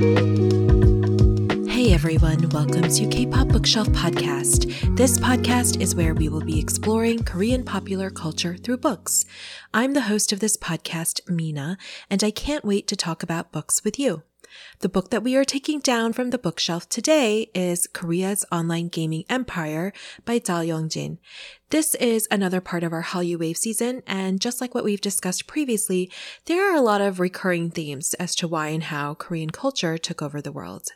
[0.00, 4.96] Hey everyone, welcome to K-Pop Bookshelf Podcast.
[4.96, 9.26] This podcast is where we will be exploring Korean popular culture through books.
[9.74, 11.76] I'm the host of this podcast, Mina,
[12.08, 14.22] and I can't wait to talk about books with you.
[14.78, 19.24] The book that we are taking down from the bookshelf today is Korea's Online Gaming
[19.28, 19.92] Empire
[20.24, 21.18] by Dal Yong Jin.
[21.70, 25.46] This is another part of our Hallyu Wave season, and just like what we've discussed
[25.46, 26.10] previously,
[26.46, 30.20] there are a lot of recurring themes as to why and how Korean culture took
[30.20, 30.88] over the world.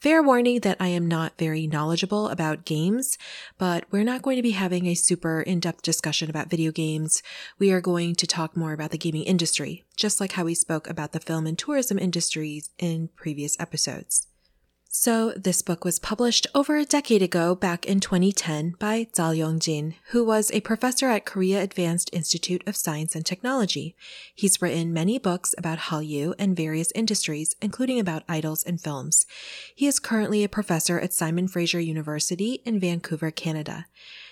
[0.00, 3.16] Fair warning that I am not very knowledgeable about games,
[3.58, 7.22] but we're not going to be having a super in-depth discussion about video games.
[7.60, 10.90] We are going to talk more about the gaming industry, just like how we spoke
[10.90, 14.26] about the film and tourism industries in previous episodes.
[14.90, 19.60] So, this book was published over a decade ago, back in 2010, by Dal Yong
[19.60, 23.94] Jin, who was a professor at Korea Advanced Institute of Science and Technology.
[24.34, 29.26] He's written many books about Hallyu and various industries, including about idols and films.
[29.74, 33.84] He is currently a professor at Simon Fraser University in Vancouver, Canada.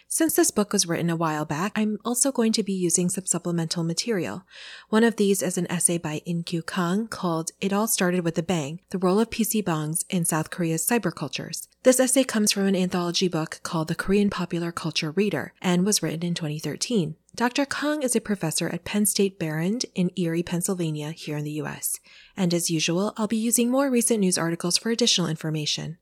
[0.08, 3.26] Since this book was written a while back, I'm also going to be using some
[3.26, 4.44] supplemental material.
[4.88, 8.38] One of these is an essay by In Kyu Kang called It All Started with
[8.38, 11.66] a Bang, The Role of PC Bangs in South Korea's Cybercultures.
[11.82, 16.02] This essay comes from an anthology book called The Korean Popular Culture Reader and was
[16.04, 17.16] written in 2013.
[17.34, 17.66] Dr.
[17.66, 21.98] Kang is a professor at Penn State Behrend in Erie, Pennsylvania, here in the US.
[22.36, 25.98] And as usual, I'll be using more recent news articles for additional information.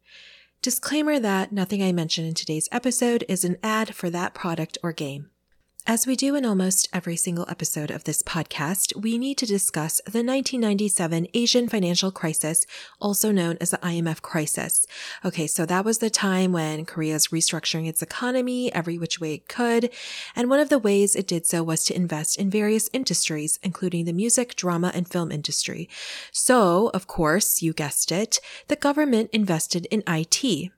[0.64, 4.94] Disclaimer that nothing I mention in today's episode is an ad for that product or
[4.94, 5.28] game.
[5.86, 10.00] As we do in almost every single episode of this podcast, we need to discuss
[10.06, 12.64] the 1997 Asian financial crisis,
[13.02, 14.86] also known as the IMF crisis.
[15.26, 19.34] Okay, so that was the time when Korea is restructuring its economy every which way
[19.34, 19.90] it could,
[20.34, 24.06] and one of the ways it did so was to invest in various industries, including
[24.06, 25.90] the music, drama, and film industry.
[26.32, 30.72] So, of course, you guessed it, the government invested in IT.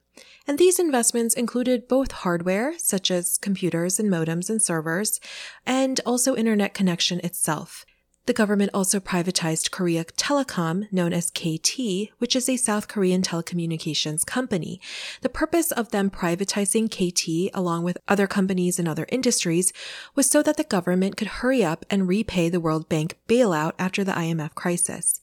[0.47, 5.19] And these investments included both hardware, such as computers and modems and servers,
[5.65, 7.85] and also internet connection itself.
[8.27, 14.25] The government also privatized Korea Telecom, known as KT, which is a South Korean telecommunications
[14.25, 14.81] company.
[15.21, 19.71] The purpose of them privatizing KT, along with other companies and other industries,
[20.13, 24.03] was so that the government could hurry up and repay the World Bank bailout after
[24.03, 25.21] the IMF crisis.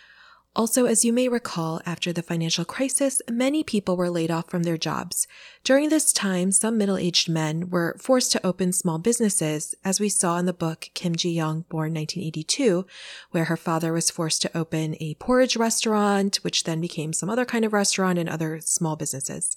[0.56, 4.62] Also, as you may recall, after the financial crisis, many people were laid off from
[4.62, 5.26] their jobs.
[5.64, 10.38] During this time, some middle-aged men were forced to open small businesses, as we saw
[10.38, 12.86] in the book Kim Ji-young, born 1982,
[13.32, 17.44] where her father was forced to open a porridge restaurant, which then became some other
[17.44, 19.56] kind of restaurant and other small businesses.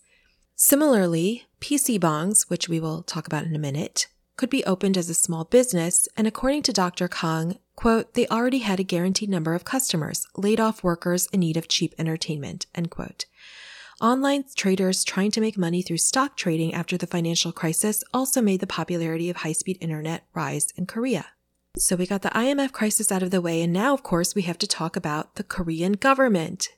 [0.55, 5.11] Similarly, PC bangs, which we will talk about in a minute, could be opened as
[5.11, 7.07] a small business, and according to Dr.
[7.07, 11.55] Kang, quote, they already had a guaranteed number of customers, laid off workers in need
[11.55, 13.25] of cheap entertainment, end quote.
[14.01, 18.59] Online traders trying to make money through stock trading after the financial crisis also made
[18.59, 21.27] the popularity of high-speed internet rise in Korea.
[21.77, 24.41] So we got the IMF crisis out of the way, and now, of course, we
[24.43, 26.69] have to talk about the Korean government,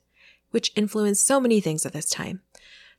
[0.50, 2.42] which influenced so many things at this time.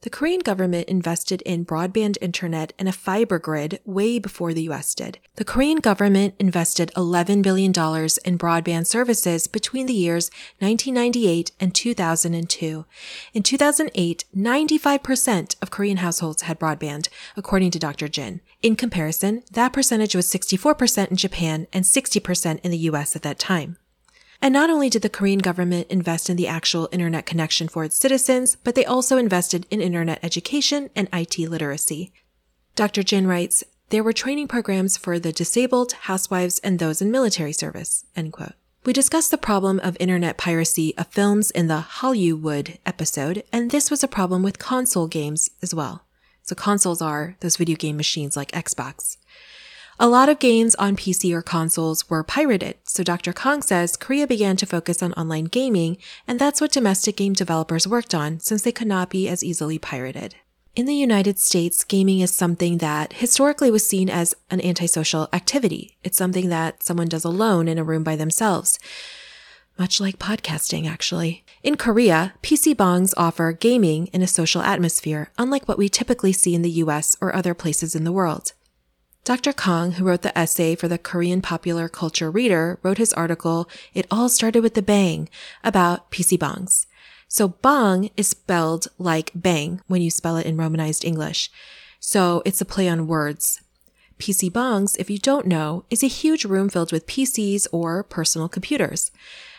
[0.02, 4.96] The Korean government invested in broadband internet and a fiber grid way before the US
[4.96, 5.20] did.
[5.36, 12.86] The Korean government invested $11 billion in broadband services between the years 1998 and 2002.
[13.34, 17.08] In 2008, 95% of Korean households had broadband,
[17.38, 18.08] according to Dr.
[18.08, 18.42] Jin.
[18.64, 23.38] In comparison, that percentage was 64% in Japan and 60% in the US at that
[23.38, 23.78] time.
[24.42, 27.96] And not only did the Korean government invest in the actual internet connection for its
[27.96, 32.12] citizens, but they also invested in internet education and IT literacy.
[32.76, 33.04] Dr.
[33.04, 38.06] Jin writes, there were training programs for the disabled, housewives, and those in military service,
[38.16, 38.54] end quote.
[38.84, 43.92] We discussed the problem of internet piracy of films in the Hollywood episode, and this
[43.92, 46.06] was a problem with console games as well.
[46.42, 49.18] So consoles are those video game machines like Xbox.
[50.04, 53.34] A lot of games on PC or consoles were pirated, so Dr.
[53.34, 55.98] Kang says Korea began to focus on online gaming,
[56.28, 59.78] and that's what domestic game developers worked on since they could not be as easily
[59.78, 60.34] pirated.
[60.76, 66.00] In the United States, gaming is something that historically was seen as an antisocial activity.
[66.04, 68.80] It's something that someone does alone in a room by themselves.
[69.78, 71.46] Much like podcasting, actually.
[71.62, 76.56] In Korea, PC bangs offer gaming in a social atmosphere, unlike what we typically see
[76.56, 78.54] in the US or other places in the world.
[79.24, 79.54] Dr.
[79.54, 84.08] Kang, who wrote the essay for the Korean Popular Culture Reader, wrote his article, It
[84.10, 85.30] All Started with the Bang,
[85.64, 86.88] about PC bangs.
[87.28, 91.52] So bang is spelled like bang when you spell it in Romanized English.
[92.00, 93.62] So it's a play on words.
[94.18, 98.50] PC Bangs, if you don't know, is a huge room filled with PCs or personal
[98.50, 99.12] computers.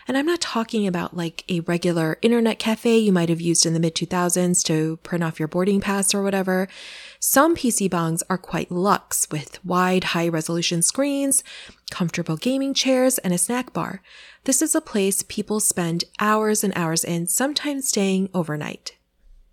[0.06, 3.75] And I'm not talking about like a regular internet cafe you might have used in
[3.75, 6.69] the mid 2000s to print off your boarding pass or whatever.
[7.24, 11.44] Some PC bangs are quite luxe with wide, high resolution screens,
[11.88, 14.02] comfortable gaming chairs, and a snack bar.
[14.42, 18.96] This is a place people spend hours and hours in, sometimes staying overnight.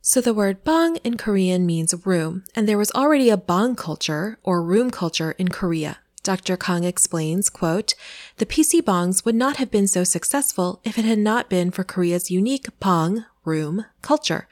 [0.01, 4.39] So the word bang in Korean means room, and there was already a bang culture
[4.42, 6.00] or room culture in Korea.
[6.24, 6.57] Dr.
[6.57, 7.94] Kang explains, quote,
[8.38, 11.83] the PC bangs would not have been so successful if it had not been for
[11.83, 14.47] Korea's unique bang, room, culture.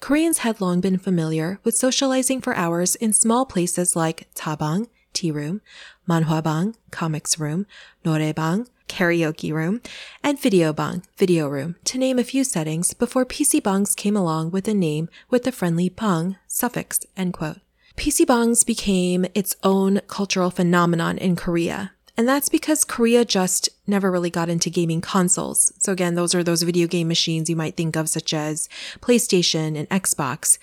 [0.00, 5.30] Koreans had long been familiar with socializing for hours in small places like tabang, tea
[5.30, 5.60] room,
[6.08, 7.66] manhwabang, comics room,
[8.04, 9.80] noraebang, karaoke room,
[10.22, 14.50] and video bang, video room, to name a few settings before PC bangs came along
[14.50, 17.58] with a name with the friendly bang suffix, end quote.
[17.96, 21.92] PC bangs became its own cultural phenomenon in Korea.
[22.16, 25.72] And that's because Korea just never really got into gaming consoles.
[25.78, 28.68] So again, those are those video game machines you might think of such as
[29.00, 30.58] PlayStation and Xbox,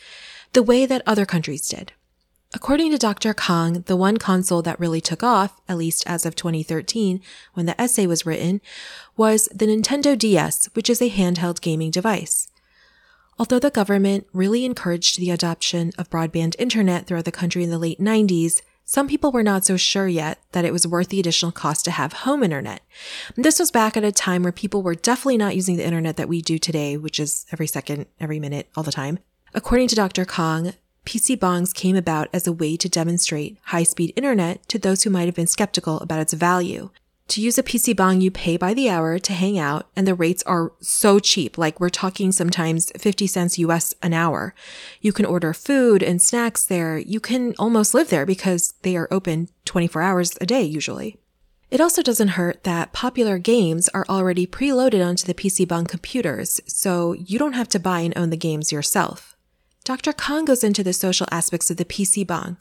[0.53, 1.93] the way that other countries did.
[2.51, 3.35] According to Dr.
[3.35, 7.21] Kang, the one console that really took off, at least as of 2013,
[7.53, 8.59] when the essay was written,
[9.15, 12.47] was the Nintendo DS, which is a handheld gaming device.
[13.37, 17.77] Although the government really encouraged the adoption of broadband internet throughout the country in the
[17.77, 21.51] late 90s, some people were not so sure yet that it was worth the additional
[21.51, 22.81] cost to have home internet.
[23.35, 26.27] This was back at a time where people were definitely not using the internet that
[26.27, 29.19] we do today, which is every second, every minute, all the time.
[29.53, 30.25] According to Dr.
[30.25, 30.73] Kang,
[31.05, 35.11] PC bangs came about as a way to demonstrate high speed internet to those who
[35.11, 36.89] might have been skeptical about its value.
[37.29, 40.15] To use a PC bang, you pay by the hour to hang out, and the
[40.15, 41.59] rates are so cheap.
[41.59, 44.55] Like we're talking sometimes 50 cents US an hour.
[44.99, 46.97] You can order food and snacks there.
[46.97, 51.17] You can almost live there because they are open 24 hours a day usually.
[51.69, 56.59] It also doesn't hurt that popular games are already preloaded onto the PC Bang computers,
[56.65, 59.35] so you don't have to buy and own the games yourself.
[59.83, 60.13] Dr.
[60.13, 62.57] Kang goes into the social aspects of the PC Bang.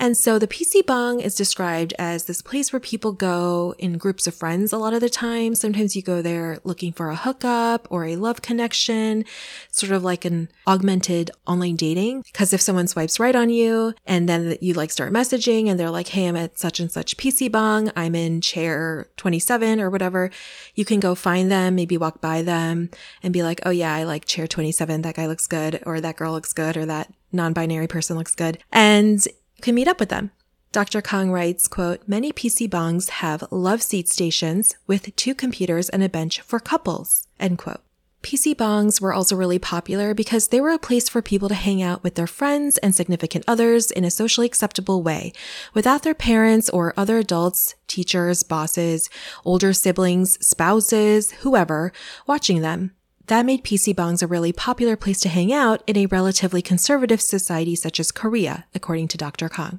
[0.00, 4.26] And so the PC Bang is described as this place where people go in groups
[4.26, 5.54] of friends a lot of the time.
[5.54, 9.26] Sometimes you go there looking for a hookup or a love connection,
[9.70, 12.22] sort of like an augmented online dating.
[12.22, 15.90] Because if someone swipes right on you and then you like start messaging and they're
[15.90, 17.92] like, Hey, I'm at such and such PC Bang.
[17.94, 20.30] I'm in chair 27 or whatever.
[20.74, 22.88] You can go find them, maybe walk by them
[23.22, 25.02] and be like, Oh yeah, I like chair 27.
[25.02, 28.58] That guy looks good or that girl looks good or that non-binary person looks good.
[28.72, 29.26] And
[29.60, 30.30] can meet up with them.
[30.72, 31.02] Dr.
[31.02, 36.08] Kang writes, quote, many PC bangs have love seat stations with two computers and a
[36.08, 37.80] bench for couples, end quote.
[38.22, 41.80] PC bangs were also really popular because they were a place for people to hang
[41.80, 45.32] out with their friends and significant others in a socially acceptable way
[45.72, 49.08] without their parents or other adults, teachers, bosses,
[49.44, 51.92] older siblings, spouses, whoever
[52.26, 52.92] watching them.
[53.30, 57.20] That made PC bangs a really popular place to hang out in a relatively conservative
[57.20, 59.48] society such as Korea, according to Dr.
[59.48, 59.78] Kang.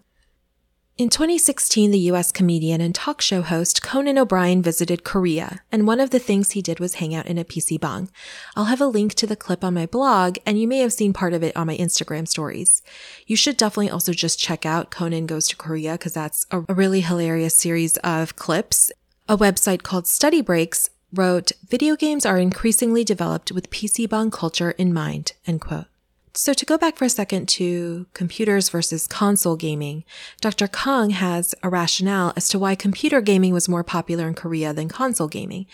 [0.98, 6.00] In 2016, the US comedian and talk show host Conan O'Brien visited Korea, and one
[6.00, 8.09] of the things he did was hang out in a PC bang.
[8.56, 11.12] I'll have a link to the clip on my blog, and you may have seen
[11.12, 12.81] part of it on my Instagram stories.
[13.27, 17.01] You should definitely also just check out Conan Goes to Korea, because that's a really
[17.01, 18.94] hilarious series of clips.
[19.27, 24.72] A website called Study Breaks wrote, video games are increasingly developed with PC bang culture
[24.72, 25.86] in mind, end quote.
[26.34, 30.06] So to go back for a second to computers versus console gaming,
[30.39, 30.68] Dr.
[30.68, 34.88] Kang has a rationale as to why computer gaming was more popular in Korea than
[34.88, 35.65] console gaming.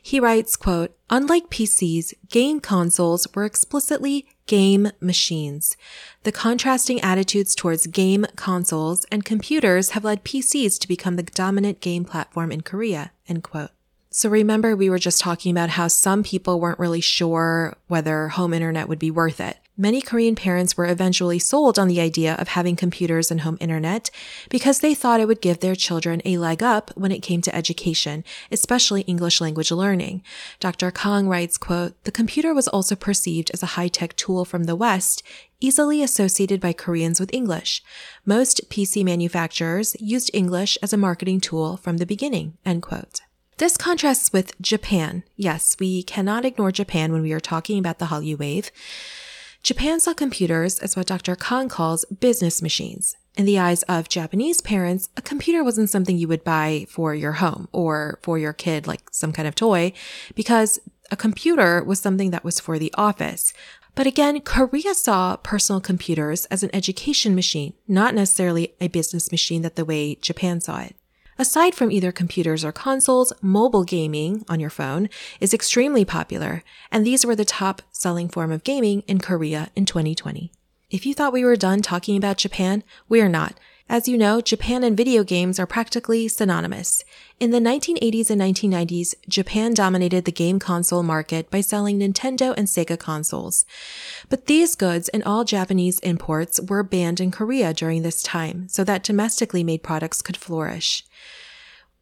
[0.00, 5.76] He writes, quote, unlike PCs, game consoles were explicitly game machines.
[6.22, 11.80] The contrasting attitudes towards game consoles and computers have led PCs to become the dominant
[11.80, 13.70] game platform in Korea, end quote.
[14.18, 18.52] So remember, we were just talking about how some people weren't really sure whether home
[18.52, 19.58] internet would be worth it.
[19.76, 24.10] Many Korean parents were eventually sold on the idea of having computers and home internet
[24.50, 27.54] because they thought it would give their children a leg up when it came to
[27.54, 30.24] education, especially English language learning.
[30.58, 30.90] Dr.
[30.90, 35.22] Kang writes, quote, the computer was also perceived as a high-tech tool from the West,
[35.60, 37.84] easily associated by Koreans with English.
[38.26, 43.20] Most PC manufacturers used English as a marketing tool from the beginning, end quote.
[43.58, 45.24] This contrasts with Japan.
[45.34, 48.70] Yes, we cannot ignore Japan when we are talking about the Hallyu wave.
[49.64, 51.34] Japan saw computers as what Dr.
[51.34, 53.16] Kang calls business machines.
[53.36, 57.32] In the eyes of Japanese parents, a computer wasn't something you would buy for your
[57.32, 59.92] home or for your kid, like some kind of toy,
[60.36, 60.78] because
[61.10, 63.52] a computer was something that was for the office.
[63.96, 69.62] But again, Korea saw personal computers as an education machine, not necessarily a business machine
[69.62, 70.94] that the way Japan saw it.
[71.40, 77.06] Aside from either computers or consoles, mobile gaming on your phone is extremely popular, and
[77.06, 80.50] these were the top selling form of gaming in Korea in 2020.
[80.90, 83.54] If you thought we were done talking about Japan, we are not.
[83.90, 87.04] As you know, Japan and video games are practically synonymous.
[87.40, 92.66] In the 1980s and 1990s, Japan dominated the game console market by selling Nintendo and
[92.66, 93.64] Sega consoles.
[94.28, 98.84] But these goods and all Japanese imports were banned in Korea during this time, so
[98.84, 101.02] that domestically made products could flourish.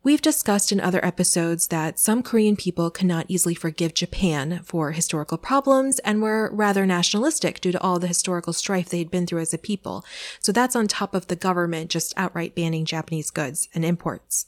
[0.07, 5.37] We've discussed in other episodes that some Korean people cannot easily forgive Japan for historical
[5.37, 9.41] problems and were rather nationalistic due to all the historical strife they had been through
[9.41, 10.05] as a people.
[10.39, 14.47] So that's on top of the government just outright banning Japanese goods and imports.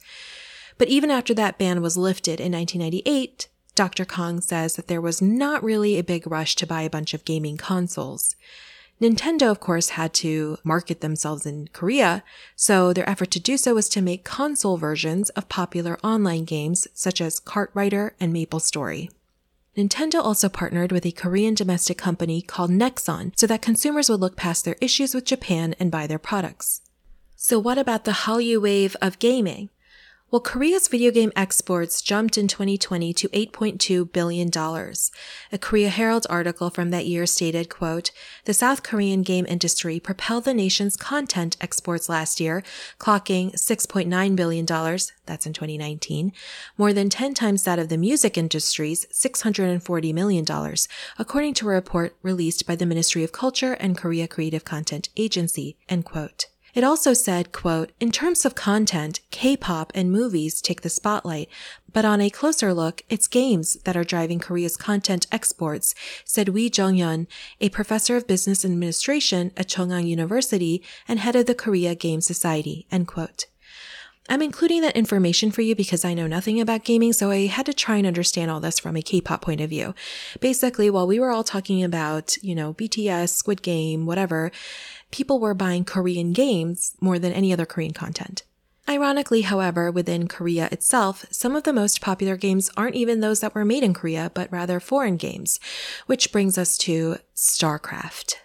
[0.79, 4.05] But even after that ban was lifted in 1998, Dr.
[4.05, 7.25] Kang says that there was not really a big rush to buy a bunch of
[7.25, 8.37] gaming consoles.
[9.01, 12.25] Nintendo, of course, had to market themselves in Korea,
[12.57, 16.89] so their effort to do so was to make console versions of popular online games
[16.95, 19.09] such as KartRider and Maple Story.
[19.77, 24.35] Nintendo also partnered with a Korean domestic company called Nexon so that consumers would look
[24.35, 26.81] past their issues with Japan and buy their products.
[27.37, 29.71] So what about the Hallyu wave of gaming?
[30.31, 34.51] Well, Korea's video game exports jumped in 2020 to $8.2 billion.
[35.51, 38.11] A Korea Herald article from that year stated, quote,
[38.45, 42.63] the South Korean game industry propelled the nation's content exports last year,
[42.99, 46.33] clocking $6.9 billion, that's in 2019,
[46.77, 50.45] more than 10 times that of the music industry's $640 million,
[51.19, 55.79] according to a report released by the Ministry of Culture and Korea Creative Content Agency,
[55.89, 56.49] end quote.
[56.79, 61.49] It also said, quote, in terms of content, K-pop and movies take the spotlight,
[61.93, 66.71] but on a closer look, it's games that are driving Korea's content exports, said Wee
[66.71, 67.27] Jong-hyun,
[67.61, 72.87] a professor of business administration at Chungang University and head of the Korea Game Society,
[72.93, 73.47] end quote.
[74.29, 77.67] I'm including that information for you because I know nothing about gaming, so I had
[77.67, 79.95] to try and understand all this from a K-pop point of view.
[80.41, 84.51] Basically, while we were all talking about, you know, BTS, Squid Game, whatever,
[85.11, 88.43] people were buying Korean games more than any other Korean content.
[88.89, 93.55] Ironically, however, within Korea itself, some of the most popular games aren't even those that
[93.55, 95.61] were made in Korea, but rather foreign games,
[96.07, 98.37] which brings us to StarCraft.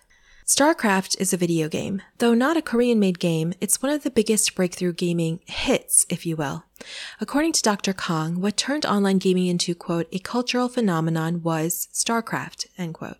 [0.45, 2.01] StarCraft is a video game.
[2.17, 6.25] Though not a Korean made game, it's one of the biggest breakthrough gaming hits, if
[6.25, 6.65] you will.
[7.21, 7.93] According to Dr.
[7.93, 13.19] Kang, what turned online gaming into, quote, a cultural phenomenon was StarCraft, end quote.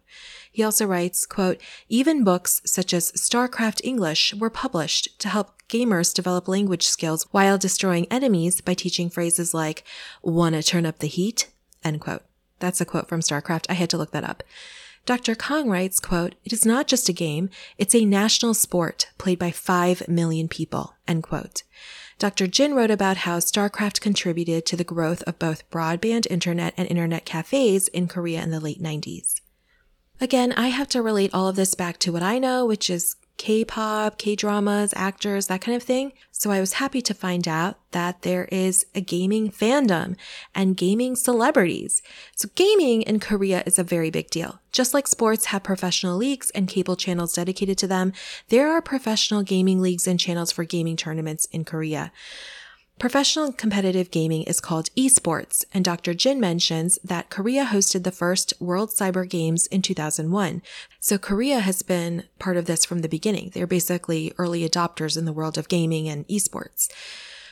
[0.52, 6.14] He also writes, quote, even books such as StarCraft English were published to help gamers
[6.14, 9.86] develop language skills while destroying enemies by teaching phrases like,
[10.22, 11.48] wanna turn up the heat?
[11.86, 12.24] End quote.
[12.60, 13.68] That's a quote from StarCraft.
[13.70, 14.44] I had to look that up.
[15.06, 15.36] Dr.
[15.36, 19.52] Kang writes, quote, it is not just a game, it's a national sport played by
[19.52, 21.64] 5 million people, end quote.
[22.20, 22.48] Dr.
[22.48, 27.26] Jin wrote about how StarCraft contributed to the growth of both broadband internet and internet
[27.26, 29.42] cafes in Korea in the late 90s.
[30.22, 33.18] Again, I have to relate all of this back to what I know, which is
[33.38, 36.14] K-pop, K-dramas, actors, that kind of thing.
[36.32, 40.16] So I was happy to find out that there is a gaming fandom
[40.54, 42.02] and gaming celebrities.
[42.36, 44.60] So gaming in Korea is a very big deal.
[44.72, 48.14] Just like sports have professional leagues and cable channels dedicated to them,
[48.50, 52.12] there are professional gaming leagues and channels for gaming tournaments in Korea.
[53.04, 56.14] Professional competitive gaming is called esports, and Dr.
[56.14, 60.62] Jin mentions that Korea hosted the first World Cyber Games in 2001.
[61.02, 63.52] So Korea has been part of this from the beginning.
[63.54, 66.90] They're basically early adopters in the world of gaming and esports.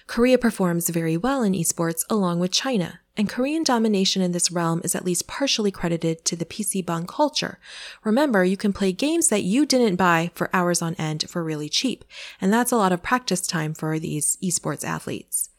[0.08, 4.82] Korea performs very well in esports along with China, and Korean domination in this realm
[4.84, 7.60] is at least partially credited to the PC bang culture.
[8.04, 11.70] Remember, you can play games that you didn't buy for hours on end for really
[11.70, 12.04] cheap,
[12.42, 15.51] and that's a lot of practice time for these esports athletes.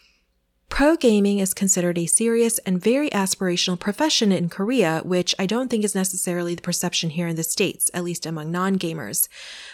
[0.72, 5.68] Pro gaming is considered a serious and very aspirational profession in Korea, which I don't
[5.68, 9.28] think is necessarily the perception here in the States, at least among non-gamers.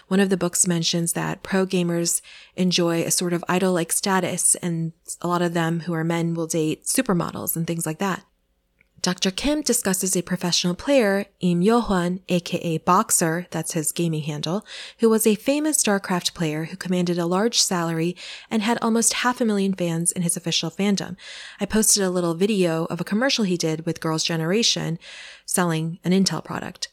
[0.08, 2.20] One of the books mentions that pro gamers
[2.56, 6.48] enjoy a sort of idol-like status, and a lot of them who are men will
[6.48, 8.24] date supermodels and things like that.
[9.00, 9.30] Dr.
[9.30, 14.66] Kim discusses a professional player, Im Yohwan, aka Boxer, that's his gaming handle,
[14.98, 18.16] who was a famous StarCraft player who commanded a large salary
[18.50, 21.16] and had almost half a million fans in his official fandom.
[21.60, 24.98] I posted a little video of a commercial he did with Girls' Generation
[25.46, 26.88] selling an Intel product.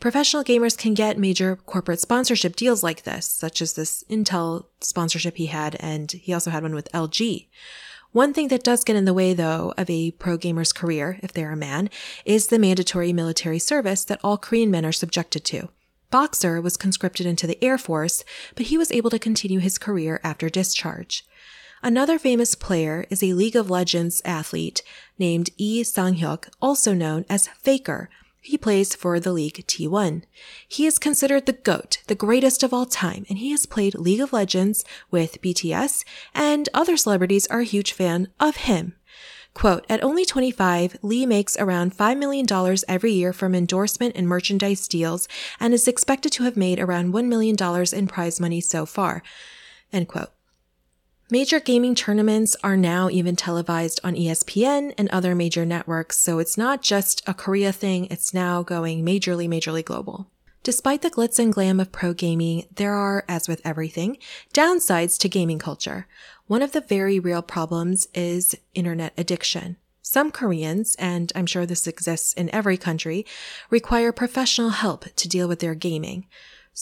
[0.00, 5.36] Professional gamers can get major corporate sponsorship deals like this, such as this Intel sponsorship
[5.36, 7.48] he had, and he also had one with LG.
[8.12, 11.32] One thing that does get in the way, though, of a pro gamer's career, if
[11.32, 11.88] they're a man,
[12.24, 15.68] is the mandatory military service that all Korean men are subjected to.
[16.10, 18.24] Boxer was conscripted into the Air Force,
[18.56, 21.24] but he was able to continue his career after discharge.
[21.84, 24.82] Another famous player is a League of Legends athlete
[25.16, 28.10] named Lee Sang-hyuk, also known as Faker.
[28.40, 30.22] He plays for the league T1.
[30.66, 34.20] He is considered the GOAT, the greatest of all time, and he has played League
[34.20, 36.04] of Legends with BTS,
[36.34, 38.94] and other celebrities are a huge fan of him.
[39.52, 42.46] Quote, at only 25, Lee makes around $5 million
[42.88, 45.28] every year from endorsement and merchandise deals
[45.58, 47.56] and is expected to have made around $1 million
[47.92, 49.22] in prize money so far.
[49.92, 50.30] End quote.
[51.32, 56.58] Major gaming tournaments are now even televised on ESPN and other major networks, so it's
[56.58, 60.28] not just a Korea thing, it's now going majorly, majorly global.
[60.64, 64.18] Despite the glitz and glam of pro gaming, there are, as with everything,
[64.52, 66.08] downsides to gaming culture.
[66.48, 69.76] One of the very real problems is internet addiction.
[70.02, 73.24] Some Koreans, and I'm sure this exists in every country,
[73.70, 76.26] require professional help to deal with their gaming.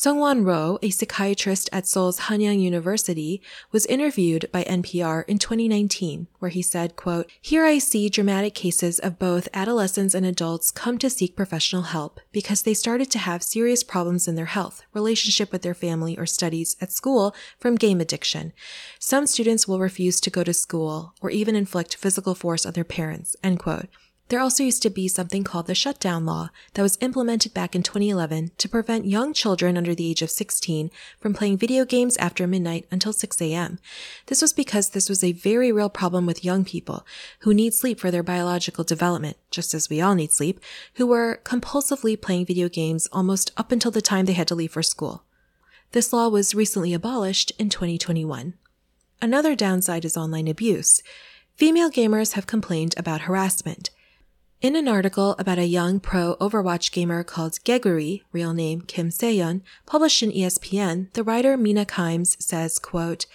[0.01, 6.53] Sungwon Ro, a psychiatrist at Seoul's Hanyang University, was interviewed by NPR in 2019, where
[6.53, 11.11] he said, quote, Here I see dramatic cases of both adolescents and adults come to
[11.11, 15.63] seek professional help because they started to have serious problems in their health, relationship with
[15.63, 18.53] their family, or studies at school from game addiction.
[19.01, 22.85] Some students will refuse to go to school or even inflict physical force on their
[22.85, 23.89] parents, end quote.
[24.29, 27.83] There also used to be something called the shutdown law that was implemented back in
[27.83, 32.47] 2011 to prevent young children under the age of 16 from playing video games after
[32.47, 33.79] midnight until 6 a.m.
[34.27, 37.07] This was because this was a very real problem with young people
[37.41, 40.61] who need sleep for their biological development, just as we all need sleep,
[40.97, 44.73] who were compulsively playing video games almost up until the time they had to leave
[44.73, 45.25] for school.
[45.93, 48.53] This law was recently abolished in 2021.
[49.23, 51.03] Another downside is online abuse.
[51.57, 53.89] Female gamers have complained about harassment.
[54.61, 59.61] In an article about a young pro Overwatch gamer called Geguri, real name Kim Seyeon,
[59.87, 63.27] published in ESPN, the writer Mina Kimes says, quote,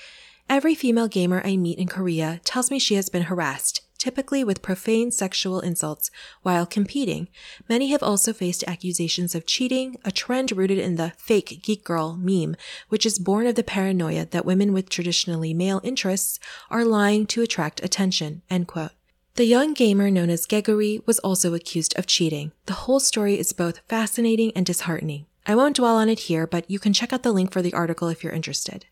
[0.49, 4.61] Every female gamer I meet in Korea tells me she has been harassed, typically with
[4.61, 6.11] profane sexual insults,
[6.41, 7.29] while competing.
[7.69, 12.17] Many have also faced accusations of cheating, a trend rooted in the fake geek girl
[12.17, 12.57] meme,
[12.89, 16.37] which is born of the paranoia that women with traditionally male interests
[16.69, 18.91] are lying to attract attention, end quote.
[19.35, 22.51] The young gamer known as Geguri was also accused of cheating.
[22.67, 25.25] The whole story is both fascinating and disheartening.
[25.47, 27.73] I won't dwell on it here, but you can check out the link for the
[27.73, 28.85] article if you're interested.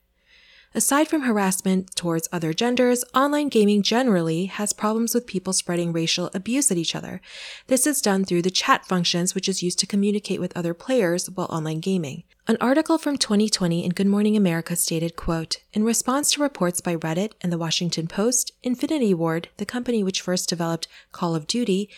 [0.74, 6.30] Aside from harassment towards other genders, online gaming generally has problems with people spreading racial
[6.34, 7.20] abuse at each other.
[7.68, 11.30] This is done through the chat functions, which is used to communicate with other players
[11.30, 12.24] while online gaming.
[12.48, 16.96] An article from 2020 in Good Morning America stated, quote, In response to reports by
[16.96, 21.90] Reddit and the Washington Post, Infinity Ward, the company which first developed Call of Duty,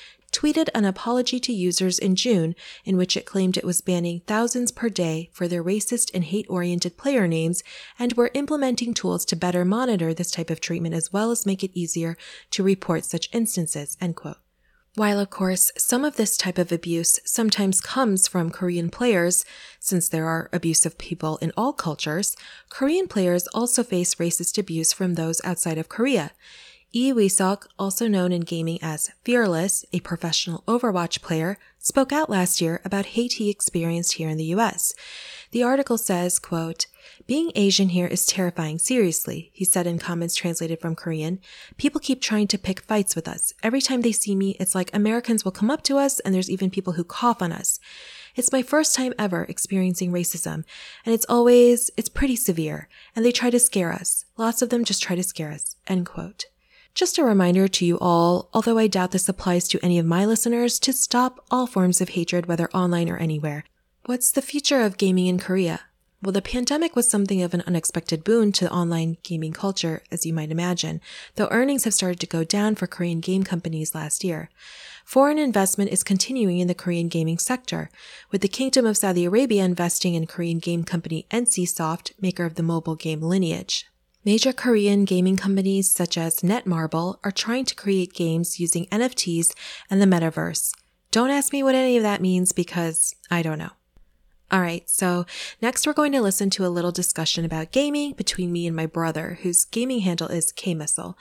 [0.43, 2.53] tweeted an apology to users in June
[2.83, 6.45] in which it claimed it was banning thousands per day for their racist and hate
[6.49, 7.63] oriented player names
[7.97, 11.63] and were implementing tools to better monitor this type of treatment as well as make
[11.63, 12.17] it easier
[12.51, 13.95] to report such instances.
[14.01, 14.35] End quote.
[14.95, 19.45] While, of course, some of this type of abuse sometimes comes from Korean players,
[19.79, 22.35] since there are abusive people in all cultures,
[22.69, 26.31] Korean players also face racist abuse from those outside of Korea.
[26.93, 32.81] Wisok, also known in gaming as Fearless, a professional Overwatch player, spoke out last year
[32.85, 34.93] about hate he experienced here in the US.
[35.49, 36.85] The article says, quote,
[37.25, 41.39] being Asian here is terrifying, seriously, he said in comments translated from Korean.
[41.77, 43.53] People keep trying to pick fights with us.
[43.63, 46.49] Every time they see me, it's like Americans will come up to us and there's
[46.49, 47.79] even people who cough on us.
[48.35, 50.63] It's my first time ever experiencing racism,
[51.05, 54.25] and it's always, it's pretty severe, and they try to scare us.
[54.37, 55.75] Lots of them just try to scare us.
[55.87, 56.45] End quote.
[56.95, 60.25] Just a reminder to you all, although I doubt this applies to any of my
[60.25, 63.63] listeners, to stop all forms of hatred, whether online or anywhere.
[64.05, 65.81] What's the future of gaming in Korea?
[66.21, 70.33] Well, the pandemic was something of an unexpected boon to online gaming culture, as you
[70.33, 71.01] might imagine,
[71.35, 74.51] though earnings have started to go down for Korean game companies last year.
[75.03, 77.89] Foreign investment is continuing in the Korean gaming sector,
[78.29, 82.63] with the Kingdom of Saudi Arabia investing in Korean game company NCSoft, maker of the
[82.63, 83.87] mobile game Lineage.
[84.25, 89.53] Major Korean gaming companies such as Netmarble are trying to create games using NFTs
[89.89, 90.71] and the metaverse.
[91.11, 93.71] Don't ask me what any of that means because I don't know.
[94.49, 95.25] All right, so
[95.61, 98.85] next we're going to listen to a little discussion about gaming between me and my
[98.85, 101.17] brother, whose gaming handle is K-Missile.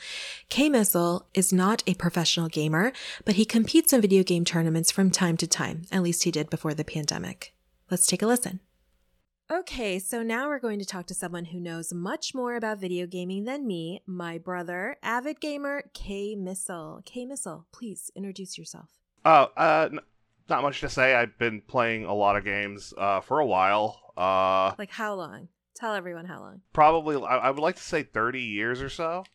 [0.49, 2.93] K-Missile is not a professional gamer,
[3.25, 5.87] but he competes in video game tournaments from time to time.
[5.91, 7.53] At least he did before the pandemic.
[7.91, 8.61] Let's take a listen.
[9.53, 13.07] Okay, so now we're going to talk to someone who knows much more about video
[13.07, 17.03] gaming than me, my brother, avid gamer K Missile.
[17.05, 18.88] K Missile, please introduce yourself.
[19.27, 20.01] Oh, uh, n-
[20.49, 21.15] not much to say.
[21.15, 24.01] I've been playing a lot of games uh, for a while.
[24.17, 25.49] Uh, Like how long?
[25.75, 26.62] Tell everyone how long.
[26.73, 29.25] probably, I, I would like to say thirty years or so.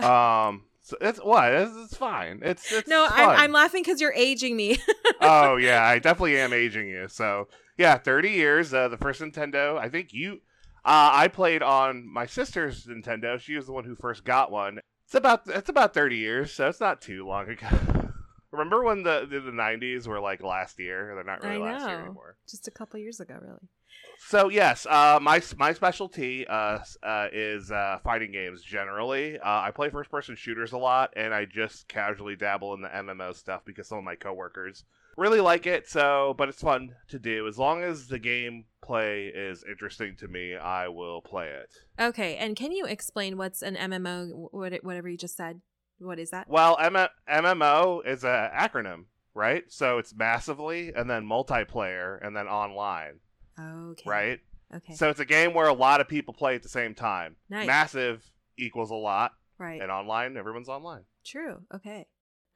[0.00, 1.52] Um, so it's what?
[1.52, 2.40] It's, it's fine.
[2.42, 3.06] It's it's No.
[3.10, 4.78] I'm, I'm laughing because you're aging me.
[5.20, 7.06] oh yeah, I definitely am aging you.
[7.08, 7.48] So
[7.80, 8.74] yeah, thirty years.
[8.74, 9.78] Uh, the first Nintendo.
[9.78, 10.42] I think you.
[10.84, 13.40] Uh, I played on my sister's Nintendo.
[13.40, 14.80] She was the one who first got one.
[15.06, 17.66] It's about it's about thirty years, so it's not too long ago.
[18.52, 21.12] Remember when the the, the 90s were like last year?
[21.14, 22.36] They're not really last year anymore.
[22.46, 23.68] Just a couple years ago, really.
[24.26, 28.62] So yes, uh, my my specialty uh, uh, is uh, fighting games.
[28.62, 32.82] Generally, uh, I play first person shooters a lot, and I just casually dabble in
[32.82, 34.84] the MMO stuff because some of my coworkers
[35.20, 35.86] really like it.
[35.88, 40.56] So, but it's fun to do as long as the gameplay is interesting to me.
[40.56, 41.70] I will play it.
[42.00, 44.48] Okay, and can you explain what's an MMO?
[44.50, 45.60] What whatever you just said.
[45.98, 46.48] What is that?
[46.48, 46.96] Well, M-
[47.28, 49.04] MMO is an acronym,
[49.34, 49.64] right?
[49.68, 53.20] So it's massively, and then multiplayer, and then online,
[53.60, 54.02] Okay.
[54.08, 54.40] right?
[54.74, 54.94] Okay.
[54.94, 57.36] So it's a game where a lot of people play at the same time.
[57.50, 57.66] Nice.
[57.66, 58.24] Massive
[58.56, 59.32] equals a lot.
[59.58, 59.80] right.
[59.82, 61.58] and online everyone's online True.
[61.74, 62.06] Okay.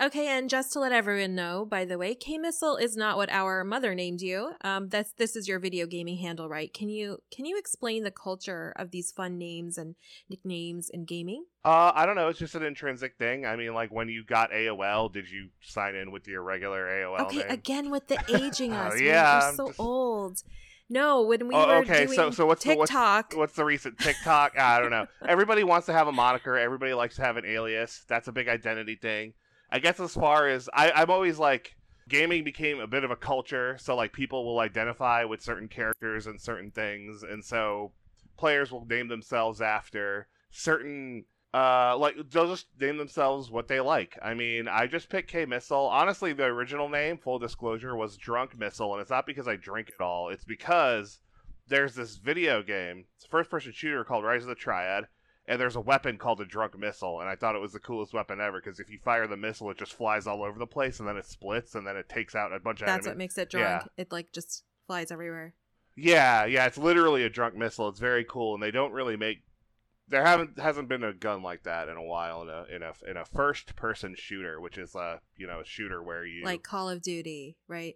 [0.03, 3.31] Okay, and just to let everyone know, by the way, K Missile is not what
[3.31, 4.51] our mother named you.
[4.63, 6.75] Um, that's this is your video gaming handle, right?
[6.75, 9.95] Can you can you explain the culture of these fun names and
[10.29, 11.45] nicknames in gaming?
[11.67, 14.51] uh i don't know it's just an intrinsic thing i mean like when you got
[14.51, 18.75] aol did you sign in with your regular aol okay, name again with the aging
[18.75, 19.01] Oh, us.
[19.01, 20.43] yeah, we're so just- old.
[20.91, 23.65] No, when we Oh, were okay, doing so- so what's the- what's- TikTok, what's the
[23.65, 27.39] recent tiktok i don't know everybody wants to have a moniker everybody likes to have
[27.39, 29.33] an alias that's a big identity thing
[29.75, 31.77] i guess as far as I, i'm always like
[32.09, 36.27] gaming became a bit of a culture so like people will identify with certain characters
[36.27, 37.93] and certain things and so
[38.37, 44.19] players will name themselves after certain uh like they'll just name themselves what they like.
[44.23, 48.59] I mean i just picked k missile honestly the original name full disclosure was drunk
[48.59, 50.29] missile and it's not because i drink it all.
[50.29, 51.21] It's because
[51.69, 55.07] there's this video game it's a first person shooter called rise of the triad
[55.47, 58.13] and there's a weapon called a drunk missile and i thought it was the coolest
[58.15, 60.99] weapon ever because if you fire the missile it just flies all over the place
[61.01, 63.17] and then it splits and then it takes out a bunch of that's enemies what
[63.19, 63.79] makes it Yeah.
[63.79, 63.91] drunk.
[63.97, 65.55] It like just flies everywhere.
[65.97, 67.89] yeah, yeah, it's literally a drunk missile.
[67.89, 69.43] It's very cool, and they don't really make.
[70.09, 72.93] There haven't hasn't been a gun like that in a while in a in a
[73.11, 76.63] in a first person shooter, which is a you know a shooter where you Like
[76.63, 77.95] Call of Duty, right?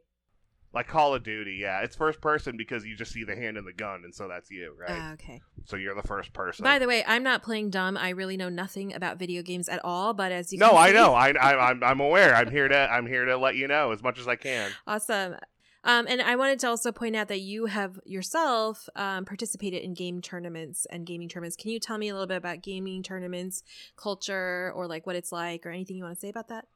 [0.72, 1.58] Like Call of Duty.
[1.60, 4.28] Yeah, it's first person because you just see the hand and the gun, and so
[4.28, 4.90] that's you, right?
[4.90, 5.40] Ah, okay.
[5.64, 6.62] so you're the first person.
[6.64, 7.96] By the way, I'm not playing dumb.
[7.96, 10.14] I really know nothing about video games at all.
[10.14, 11.14] But as you no, can I see- know.
[11.14, 12.34] I, I I'm I'm aware.
[12.34, 14.70] I'm here to I'm here to let you know as much as I can.
[14.86, 15.36] Awesome.
[15.84, 19.94] Um, and I wanted to also point out that you have yourself um, participated in
[19.94, 21.56] game tournaments and gaming tournaments.
[21.56, 23.62] Can you tell me a little bit about gaming tournaments,
[23.96, 26.66] culture, or like what it's like, or anything you want to say about that?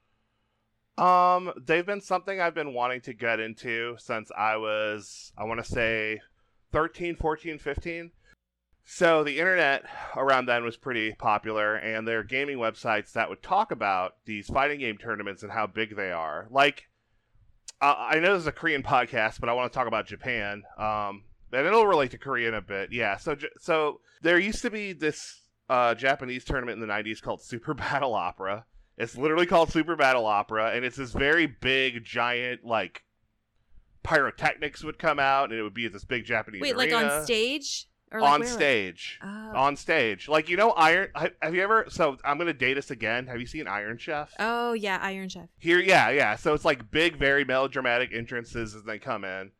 [0.99, 5.65] Um, they've been something I've been wanting to get into since I was, I want
[5.65, 6.21] to say
[6.73, 8.11] 13, 14, 15.
[8.85, 9.85] So the internet
[10.17, 14.49] around then was pretty popular, and there are gaming websites that would talk about these
[14.49, 16.49] fighting game tournaments and how big they are.
[16.51, 16.89] Like,
[17.81, 20.65] uh, I know this is a Korean podcast, but I want to talk about Japan.
[20.77, 22.93] Um, and it'll relate to Korean a bit.
[22.93, 23.17] Yeah.
[23.19, 27.75] So, so there used to be this uh, Japanese tournament in the '90s called Super
[27.75, 28.67] Battle Opera.
[29.03, 33.03] It's literally called Super Battle Opera, and it's this very big, giant, like
[34.03, 37.25] pyrotechnics would come out, and it would be at this big Japanese Wait, like on
[37.25, 39.53] stage like on where, stage, Oh.
[39.55, 40.29] on stage.
[40.29, 41.09] Like you know, Iron.
[41.41, 41.87] Have you ever?
[41.89, 43.27] So I'm gonna date us again.
[43.27, 44.33] Have you seen Iron Chef?
[44.39, 45.49] oh yeah, Iron Chef.
[45.59, 46.37] Here, yeah, yeah.
[46.37, 49.51] So it's like big, very melodramatic entrances as they come in.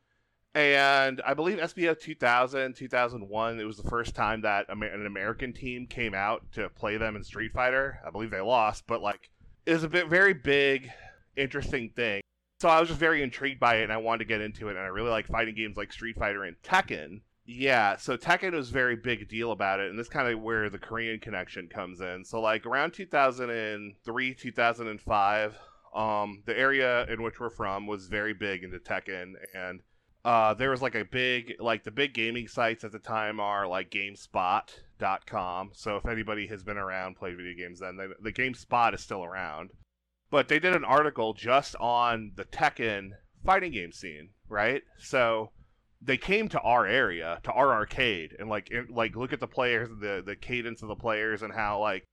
[0.55, 5.87] And I believe SBO 2000, 2001, it was the first time that an American team
[5.87, 8.01] came out to play them in Street Fighter.
[8.07, 9.31] I believe they lost, but like
[9.65, 10.91] it was a bit very big,
[11.37, 12.21] interesting thing.
[12.61, 14.77] So I was just very intrigued by it and I wanted to get into it.
[14.77, 17.23] And I really like fighting games like Street Fighter and Tekken.
[17.45, 20.79] Yeah, so Tekken was very big deal about it, and this kind of where the
[20.79, 22.25] Korean connection comes in.
[22.25, 25.59] So like around 2003, 2005,
[25.93, 29.81] um, the area in which we're from was very big into Tekken, and
[30.25, 33.67] uh, there was like a big like the big gaming sites at the time are
[33.67, 35.71] like GameSpot.com.
[35.75, 39.25] So if anybody has been around played video games, then they, the GameSpot is still
[39.25, 39.71] around.
[40.31, 43.11] But they did an article just on the Tekken
[43.45, 44.83] fighting game scene, right?
[44.99, 45.51] So
[46.01, 49.89] they came to our area, to our arcade, and like like look at the players,
[50.01, 52.05] the the cadence of the players, and how like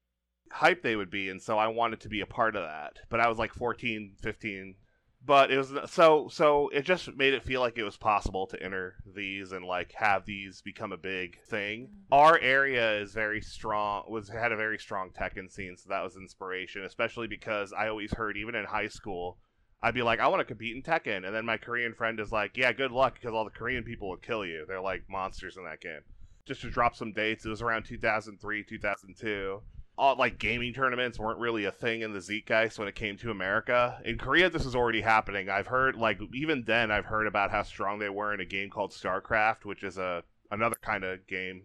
[0.52, 1.30] hype they would be.
[1.30, 2.98] And so I wanted to be a part of that.
[3.10, 4.76] But I was like 14, 15,
[5.26, 8.62] but it was so so it just made it feel like it was possible to
[8.64, 11.84] enter these and like have these become a big thing.
[11.84, 12.14] Mm-hmm.
[12.14, 16.16] Our area is very strong was had a very strong tekken scene so that was
[16.16, 19.38] inspiration especially because i always heard even in high school
[19.84, 22.32] i'd be like i want to compete in tekken and then my korean friend is
[22.32, 24.66] like yeah good luck because all the korean people will kill you.
[24.68, 26.02] They're like monsters in that game.
[26.46, 29.62] Just to drop some dates it was around 2003 2002
[30.00, 33.32] all like gaming tournaments weren't really a thing in the zeitgeist when it came to
[33.32, 34.00] America.
[34.06, 35.50] In Korea, this was already happening.
[35.50, 38.70] I've heard like even then, I've heard about how strong they were in a game
[38.70, 41.64] called StarCraft, which is a another kind of game.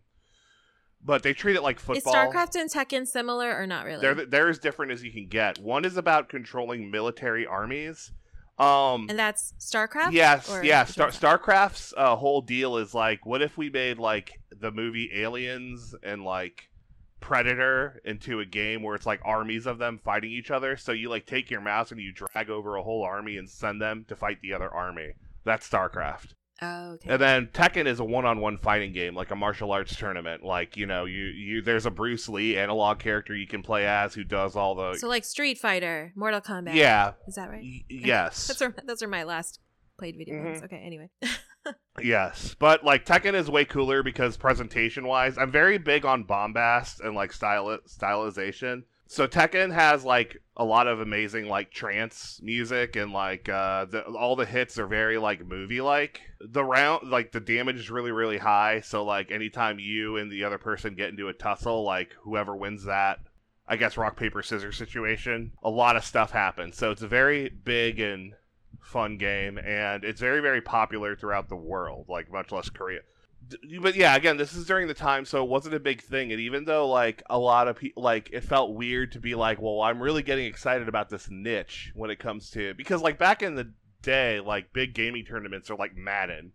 [1.03, 2.13] But they treat it like football.
[2.13, 4.01] Is StarCraft and Tekken similar or not really?
[4.01, 5.59] They're they're as different as you can get.
[5.61, 8.11] One is about controlling military armies.
[8.59, 10.13] Um, and that's StarCraft.
[10.13, 10.85] Yes, yeah.
[10.85, 15.95] Star, StarCraft's uh, whole deal is like, what if we made like the movie Aliens
[16.03, 16.69] and like
[17.25, 20.77] Predator into a game where it's like armies of them fighting each other.
[20.77, 23.81] So you like take your mouse and you drag over a whole army and send
[23.81, 25.15] them to fight the other army.
[25.43, 26.35] That's StarCraft.
[26.61, 27.09] Oh, okay.
[27.09, 30.45] And then Tekken is a one-on-one fighting game, like a martial arts tournament.
[30.45, 34.13] Like you know, you you there's a Bruce Lee analog character you can play as
[34.13, 34.99] who does all the.
[34.99, 36.75] So like Street Fighter, Mortal Kombat.
[36.75, 37.13] Yeah.
[37.27, 37.63] Is that right?
[37.63, 38.49] Y- yes.
[38.49, 39.61] those are those are my last
[39.99, 40.53] played video mm-hmm.
[40.53, 40.63] games.
[40.65, 40.83] Okay.
[40.85, 41.09] Anyway.
[42.03, 47.01] yes, but like Tekken is way cooler because presentation wise, I'm very big on bombast
[47.01, 48.85] and like style stylization.
[49.07, 54.03] So Tekken has like a lot of amazing like trance music and like uh the,
[54.05, 56.21] all the hits are very like movie like.
[56.41, 60.45] The round like the damage is really really high, so like anytime you and the
[60.45, 63.21] other person get into a tussle, like whoever wins that
[63.67, 66.77] I guess rock paper scissors situation, a lot of stuff happens.
[66.77, 68.35] So it's a very big and
[68.85, 73.01] fun game, and it's very very popular throughout the world, like much less Korea.
[73.81, 76.33] But yeah, again, this is during the time, so it wasn't a big thing.
[76.33, 79.61] And even though like a lot of people, like it felt weird to be like,
[79.61, 83.43] well, I'm really getting excited about this niche when it comes to because like back
[83.43, 86.53] in the day, like big gaming tournaments are like Madden,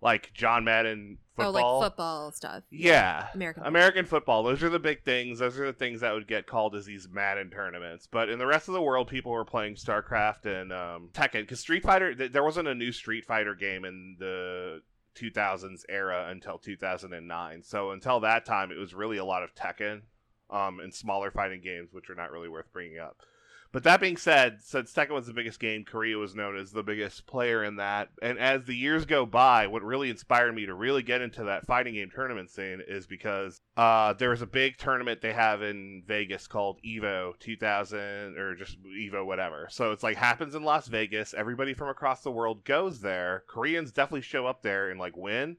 [0.00, 1.76] like John Madden football.
[1.76, 2.62] Oh, like football stuff.
[2.70, 3.28] Yeah.
[3.34, 3.68] American football.
[3.68, 4.42] American football.
[4.42, 5.38] Those are the big things.
[5.38, 8.08] Those are the things that would get called as these Madden tournaments.
[8.10, 11.42] But in the rest of the world, people were playing StarCraft and um, Tekken.
[11.42, 14.82] Because Street Fighter, th- there wasn't a new Street Fighter game in the
[15.16, 17.62] 2000s era until 2009.
[17.62, 20.02] So until that time, it was really a lot of Tekken
[20.50, 23.22] um, and smaller fighting games, which are not really worth bringing up.
[23.72, 26.82] But that being said, since Tekken was the biggest game, Korea was known as the
[26.82, 28.10] biggest player in that.
[28.20, 31.66] And as the years go by, what really inspired me to really get into that
[31.66, 36.02] fighting game tournament scene is because uh, there was a big tournament they have in
[36.06, 39.68] Vegas called Evo 2000 or just Evo whatever.
[39.70, 41.32] So it's like happens in Las Vegas.
[41.32, 43.44] Everybody from across the world goes there.
[43.48, 45.56] Koreans definitely show up there and like win.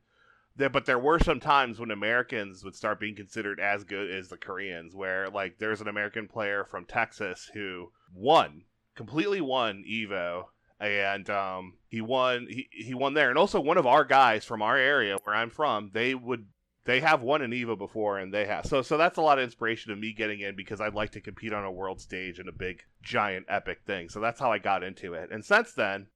[0.55, 4.37] But there were some times when Americans would start being considered as good as the
[4.37, 10.45] Koreans, where like there's an American player from Texas who won, completely won Evo,
[10.79, 14.61] and um, he won he, he won there, and also one of our guys from
[14.61, 16.47] our area where I'm from, they would
[16.85, 19.43] they have won an Evo before, and they have so so that's a lot of
[19.43, 22.47] inspiration to me getting in because I'd like to compete on a world stage in
[22.47, 24.09] a big giant epic thing.
[24.09, 26.07] So that's how I got into it, and since then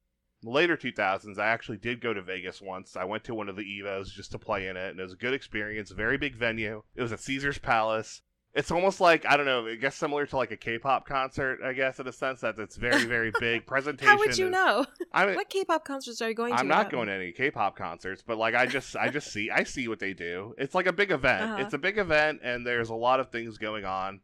[0.47, 2.95] later 2000s, I actually did go to Vegas once.
[2.95, 5.13] I went to one of the Evos just to play in it, and it was
[5.13, 5.91] a good experience.
[5.91, 6.83] Very big venue.
[6.95, 8.21] It was at Caesar's Palace.
[8.53, 9.67] It's almost like I don't know.
[9.67, 11.60] I guess similar to like a K-pop concert.
[11.63, 14.07] I guess in a sense that it's very very big presentation.
[14.07, 14.86] How would you is, know?
[15.13, 16.60] I mean, what K-pop concerts are you going to?
[16.60, 19.63] I'm not going to any K-pop concerts, but like I just I just see I
[19.63, 20.55] see what they do.
[20.57, 21.43] It's like a big event.
[21.43, 21.62] Uh-huh.
[21.62, 24.21] It's a big event, and there's a lot of things going on.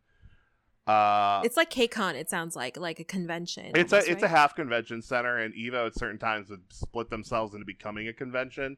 [0.86, 2.16] Uh, it's like KCON.
[2.16, 3.72] It sounds like like a convention.
[3.76, 4.32] It's almost, a it's right?
[4.32, 8.14] a half convention center, and Evo at certain times would split themselves into becoming a
[8.14, 8.78] convention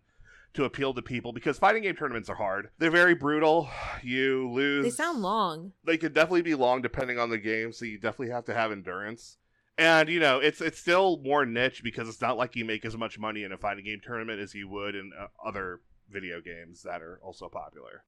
[0.54, 2.70] to appeal to people because fighting game tournaments are hard.
[2.78, 3.70] They're very brutal.
[4.04, 4.86] You lose.
[4.86, 5.74] They sound long.
[5.84, 8.72] They could definitely be long depending on the game, so you definitely have to have
[8.72, 9.38] endurance.
[9.78, 12.96] And you know, it's it's still more niche because it's not like you make as
[12.96, 16.84] much money in a fighting game tournament as you would in uh, other video games
[16.84, 18.04] that are also popular.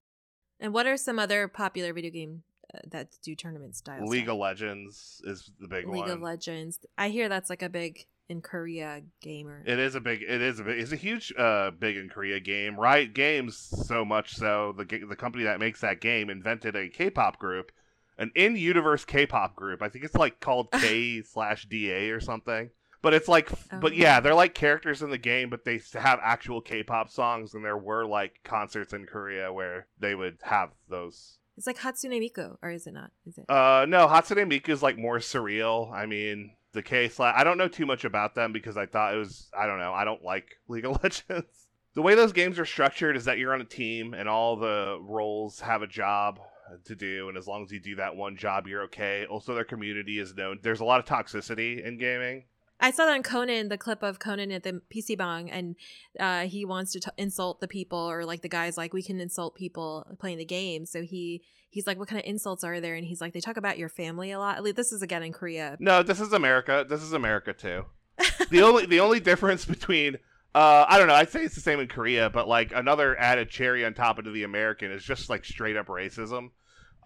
[0.60, 2.44] And what are some other popular video game
[2.88, 4.06] that do tournament style.
[4.06, 4.34] League stuff.
[4.34, 6.08] of Legends is the big League one.
[6.08, 6.80] League of Legends.
[6.98, 9.64] I hear that's like a big in Korea gamer.
[9.66, 10.22] It is a big.
[10.22, 10.80] It is a big.
[10.80, 12.80] It's a huge, uh, big in Korea game.
[12.80, 17.40] Riot Games so much so the the company that makes that game invented a K-pop
[17.40, 17.72] group,
[18.18, 19.82] an in-universe K-pop group.
[19.82, 22.70] I think it's like called K slash DA or something.
[23.02, 23.80] But it's like, oh.
[23.80, 27.64] but yeah, they're like characters in the game, but they have actual K-pop songs, and
[27.64, 32.56] there were like concerts in Korea where they would have those it's like Hatsune Miku,
[32.62, 33.12] or is it not?
[33.26, 33.50] Is it?
[33.50, 35.92] Uh, no, Hatsune Miku is like more surreal.
[35.92, 37.20] I mean, the case.
[37.20, 39.50] I don't know too much about them because I thought it was.
[39.58, 39.92] I don't know.
[39.92, 41.68] I don't like League of Legends.
[41.96, 45.00] the way those games are structured is that you're on a team and all the
[45.02, 46.40] roles have a job
[46.86, 49.26] to do, and as long as you do that one job, you're okay.
[49.26, 50.60] Also, their community is known.
[50.62, 52.44] There's a lot of toxicity in gaming.
[52.80, 55.76] I saw that on Conan, the clip of Conan at the PC Bang, and
[56.20, 59.20] uh, he wants to t- insult the people, or like the guys like we can
[59.20, 60.86] insult people playing the game.
[60.86, 63.58] So he he's like, "What kind of insults are there?" And he's like, "They talk
[63.58, 65.78] about your family a lot." At least this is again in Korea.
[65.80, 66.86] No, this is America.
[66.88, 67.86] This is America too.
[68.50, 70.18] the only the only difference between
[70.58, 71.14] uh, I don't know.
[71.14, 74.26] I'd say it's the same in Korea, but like another added cherry on top of
[74.26, 76.50] the American is just like straight up racism.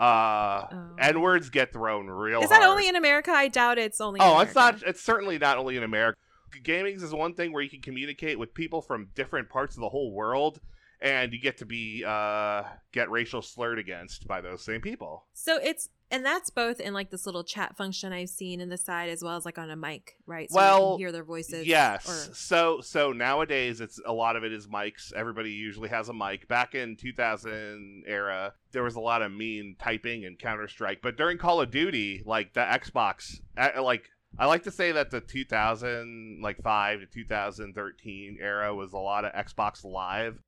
[0.01, 0.95] Uh, Oh.
[0.99, 2.41] N words get thrown real.
[2.41, 2.71] Is that hard.
[2.71, 3.31] only in America?
[3.31, 4.19] I doubt it's only.
[4.19, 4.81] in Oh, it's not.
[4.85, 6.17] It's certainly not only in America.
[6.63, 9.89] Gaming is one thing where you can communicate with people from different parts of the
[9.89, 10.59] whole world,
[11.01, 15.25] and you get to be uh, get racial slurred against by those same people.
[15.33, 18.77] So it's and that's both in like this little chat function I've seen in the
[18.77, 20.49] side as well as like on a mic, right?
[20.51, 21.65] So you Well, can hear their voices.
[21.65, 22.07] Yes.
[22.29, 25.13] or- So so nowadays it's a lot of it is mics.
[25.13, 26.47] Everybody usually has a mic.
[26.49, 31.15] Back in 2000 era, there was a lot of mean typing and Counter Strike, but
[31.17, 35.21] during Call of Duty, like the Xbox, uh, like I like to say that the
[35.21, 40.41] 2000 like 5 to 2013 era was a lot of Xbox Live.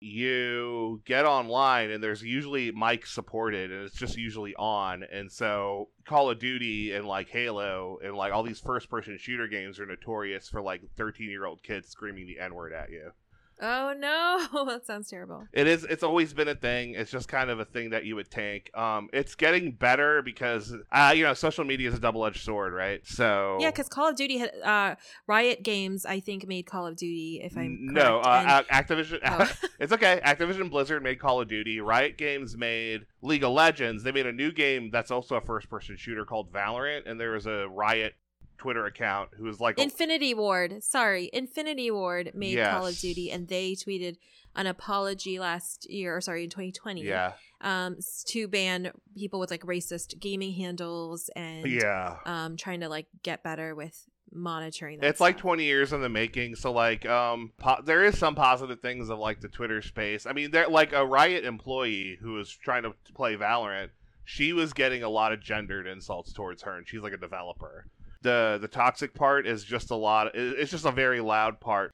[0.00, 5.02] You get online and there's usually mic supported and it's just usually on.
[5.02, 9.46] And so Call of Duty and like Halo and like all these first person shooter
[9.46, 13.12] games are notorious for like 13 year old kids screaming the N word at you.
[13.62, 15.46] Oh no, that sounds terrible.
[15.52, 15.84] It is.
[15.84, 16.94] It's always been a thing.
[16.94, 18.70] It's just kind of a thing that you would tank.
[18.76, 22.72] Um, it's getting better because, uh, you know, social media is a double edged sword,
[22.72, 23.06] right?
[23.06, 24.94] So Yeah, because Call of Duty had uh,
[25.26, 27.40] Riot Games, I think, made Call of Duty.
[27.42, 29.18] If I'm no, uh, and- Activision.
[29.24, 29.50] Oh.
[29.80, 30.20] it's okay.
[30.24, 31.80] Activision Blizzard made Call of Duty.
[31.80, 34.02] Riot Games made League of Legends.
[34.02, 37.32] They made a new game that's also a first person shooter called Valorant, and there
[37.32, 38.14] was a Riot
[38.60, 43.30] Twitter account who was like, a- Infinity Ward, sorry, Infinity Ward made Call of Duty,
[43.30, 44.16] and they tweeted
[44.54, 47.96] an apology last year, or sorry, in 2020, yeah, um,
[48.26, 52.16] to ban people with like racist gaming handles and yeah.
[52.26, 55.00] um, trying to like get better with monitoring.
[55.00, 58.36] That it's like 20 years in the making so like um po- there is some
[58.36, 60.24] positive things of like the twitter space.
[60.24, 63.88] I mean they're like a riot employee who was trying to play valorant
[64.30, 67.86] she was getting a lot of gendered insults towards her and she's like a developer
[68.22, 71.90] the the toxic part is just a lot it's just a very loud part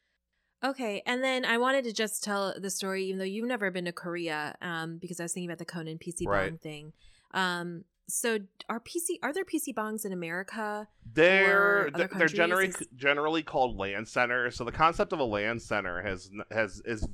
[0.64, 3.84] Okay, and then I wanted to just tell the story, even though you've never been
[3.84, 6.60] to Korea, um, because I was thinking about the Conan PC bang Right.
[6.60, 6.92] thing.
[7.34, 10.88] Um, so are PC are there PC bangs in America?
[11.12, 16.30] they're, they're generally generally called LAN centers so the concept of a LAN center has
[16.50, 17.06] has is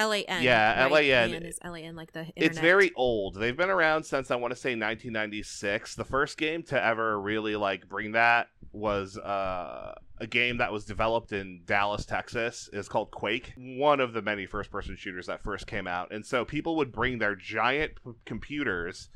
[0.00, 0.42] L A N.
[0.42, 0.92] Yeah, right?
[0.92, 1.32] LAN.
[1.32, 2.50] LAN is L A N, like the internet.
[2.50, 3.34] It's very old.
[3.34, 5.94] They've been around since I want to say 1996.
[5.94, 10.84] The first game to ever really like bring that was uh, a game that was
[10.84, 12.70] developed in Dallas, Texas.
[12.72, 13.52] It's called Quake.
[13.56, 16.12] One of the many first-person shooters that first came out.
[16.12, 19.08] And so people would bring their giant p- computers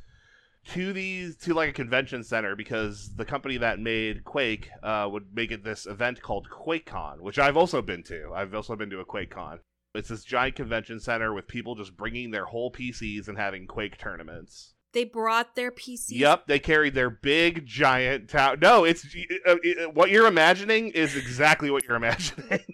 [0.66, 5.34] to these to like a convention center because the company that made Quake uh, would
[5.34, 8.32] make it this event called QuakeCon, which I've also been to.
[8.34, 9.58] I've also been to a QuakeCon.
[9.94, 13.96] It's this giant convention center with people just bringing their whole PCs and having Quake
[13.96, 14.74] tournaments.
[14.92, 16.10] They brought their PCs.
[16.10, 18.56] Yep, they carried their big giant tower.
[18.56, 19.06] No, it's
[19.46, 22.60] uh, uh, what you're imagining is exactly what you're imagining.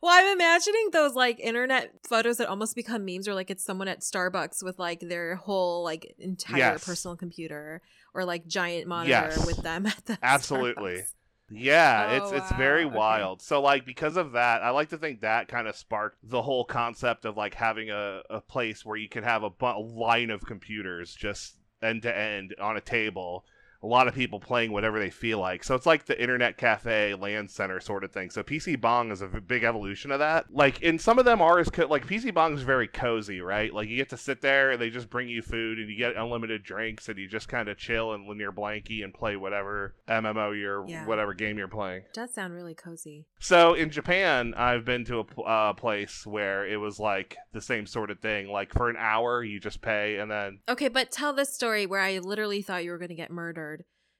[0.00, 3.88] Well, I'm imagining those like internet photos that almost become memes, or like it's someone
[3.88, 6.84] at Starbucks with like their whole like entire Yes.
[6.84, 7.82] personal computer
[8.14, 9.44] or like giant monitor Yes.
[9.46, 10.98] with them at the Absolutely.
[10.98, 11.14] Starbucks.
[11.50, 12.98] Yeah, Oh, it's it's very wow, okay.
[12.98, 13.40] wild.
[13.42, 16.64] So like because of that, I like to think that kind of sparked the whole
[16.64, 20.30] concept of like having a, a place where you can have a, bu- a line
[20.30, 23.46] of computers just end to end on a table.
[23.82, 25.62] A lot of people playing whatever they feel like.
[25.62, 28.30] So it's like the internet cafe, LAN center sort of thing.
[28.30, 30.46] So PC Bang is a big evolution of that.
[30.52, 33.72] Like, and some of them are as co- like PC Bang is very cozy, right?
[33.72, 36.16] Like you get to sit there and they just bring you food and you get
[36.16, 40.58] unlimited drinks and you just kind of chill and linear blanky and play whatever MMO
[40.58, 41.06] you're Yeah.
[41.06, 42.02] whatever game you're playing.
[42.02, 43.26] It does sound really cozy.
[43.38, 47.86] So in Japan, I've been to a uh, place where it was like the same
[47.86, 48.48] sort of thing.
[48.50, 52.00] Like for an hour, you just pay, and then Okay, but tell this story where
[52.00, 53.67] I literally thought you were going to get murdered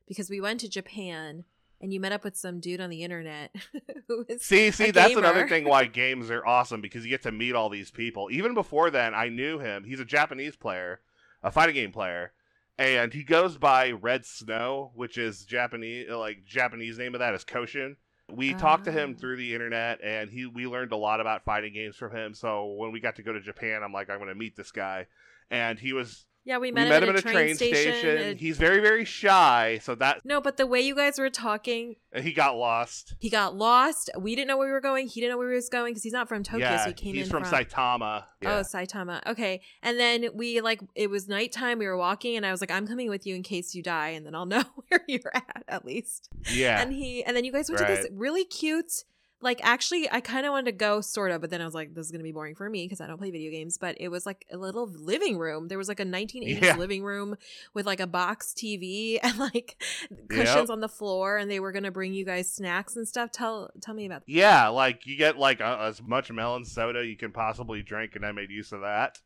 [0.09, 1.45] because we went to Japan
[1.81, 3.55] and you met up with some dude on the internet
[4.09, 5.21] who was see, see, that's gamer.
[5.21, 8.29] another thing why games are awesome because you get to meet all these people.
[8.33, 9.85] Even before then, I knew him.
[9.85, 11.01] He's a Japanese player,
[11.43, 12.33] a fighting game player,
[12.79, 17.45] and he goes by Red Snow, which is Japanese, like Japanese name of that is
[17.45, 17.97] Koshin.
[18.31, 19.21] We talked to him Ah.
[19.21, 22.35] through the internet, and he we learned a lot about fighting games from him.
[22.35, 24.71] So when we got to go to Japan, I'm like, I'm going to meet this
[24.71, 25.07] guy,
[25.51, 28.09] and he was Yeah, we We met, met, him him at a train station.
[28.17, 31.97] and- He's very, very shy, so that No, but the way you guys were talking,
[32.17, 33.15] he got lost.
[33.19, 34.09] he got lost.
[34.19, 35.09] We didn't know where we were going.
[35.09, 36.95] He didn't know where he was going because he's not from Tokyo, yeah, so he
[36.95, 38.25] came he's in from, Saitama.
[38.47, 39.21] Oh, Saitama.
[39.27, 39.61] Okay.
[39.83, 41.79] And then we like it was nighttime.
[41.79, 44.09] We were walking, and I was like, "I'm coming with you in case you die,
[44.09, 46.81] and then I'll know where you're at at least." yeah.
[46.81, 49.05] And he and then you guys went to this really cute.
[49.41, 51.95] Like actually, I kind of wanted to go, sort of, but then I was like,
[51.95, 54.09] "This is gonna be boring for me because I don't play video games." But it
[54.09, 55.69] was like a little living room.
[55.69, 56.77] There was like a 1980s Yeah.
[56.77, 57.37] living room
[57.73, 59.81] with like a box TV and like
[60.29, 60.71] cushions Yep.
[60.71, 63.31] on the floor, and they were gonna bring you guys snacks and stuff.
[63.31, 64.27] Tell tell me about.
[64.27, 64.33] that.
[64.33, 68.27] Yeah, like you get like uh, as much melon soda you can possibly drink, and
[68.27, 69.19] I made use of that.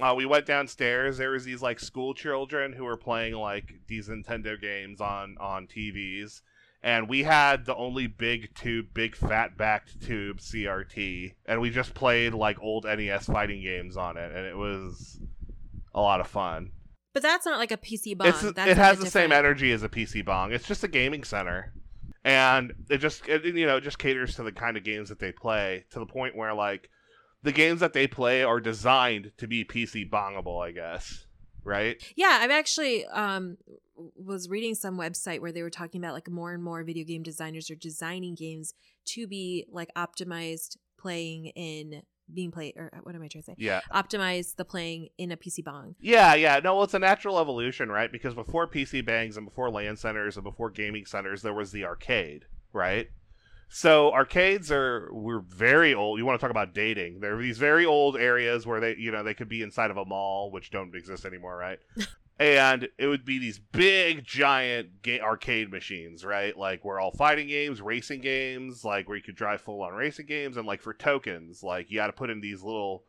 [0.00, 1.18] Uh, we went downstairs.
[1.18, 5.66] There was these like school children who were playing like these Nintendo games on on
[5.66, 6.42] TVs,
[6.82, 11.94] and we had the only big tube, big fat backed tube CRT, and we just
[11.94, 15.20] played like old NES fighting games on it, and it was
[15.94, 16.70] a lot of fun.
[17.12, 18.28] But that's not like a PC bang.
[18.28, 20.52] It's, it has the same energy as a PC bang.
[20.52, 21.72] It's just a gaming center,
[22.24, 25.18] and it just it, you know it just caters to the kind of games that
[25.18, 26.90] they play to the point where like
[27.42, 31.26] the games that they play are designed to be PC bangable, I guess.
[31.68, 32.02] Right?
[32.16, 33.58] Yeah, I've actually um
[34.16, 37.22] was reading some website where they were talking about like more and more video game
[37.22, 38.74] designers are designing games
[39.06, 42.02] to be like optimized playing in
[42.32, 43.54] being played or what am I trying to say?
[43.58, 43.80] Yeah.
[43.92, 45.94] Optimize the playing in a PC bang.
[46.00, 46.60] Yeah, yeah.
[46.62, 48.10] No, well, it's a natural evolution, right?
[48.10, 51.84] Because before PC bangs and before LAN centers and before gaming centers, there was the
[51.84, 53.08] arcade, right?
[53.68, 56.18] So arcades are were very old.
[56.18, 57.20] You want to talk about dating?
[57.20, 59.96] There are these very old areas where they, you know, they could be inside of
[59.98, 61.78] a mall, which don't exist anymore, right?
[62.38, 66.56] and it would be these big, giant ga- arcade machines, right?
[66.56, 70.26] Like where all fighting games, racing games, like where you could drive full on racing
[70.26, 73.04] games, and like for tokens, like you got to put in these little.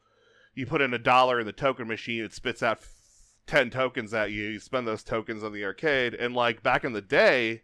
[0.55, 2.91] You put in a dollar in the token machine, it spits out f-
[3.47, 4.43] ten tokens at you.
[4.43, 7.61] You spend those tokens on the arcade, and like back in the day,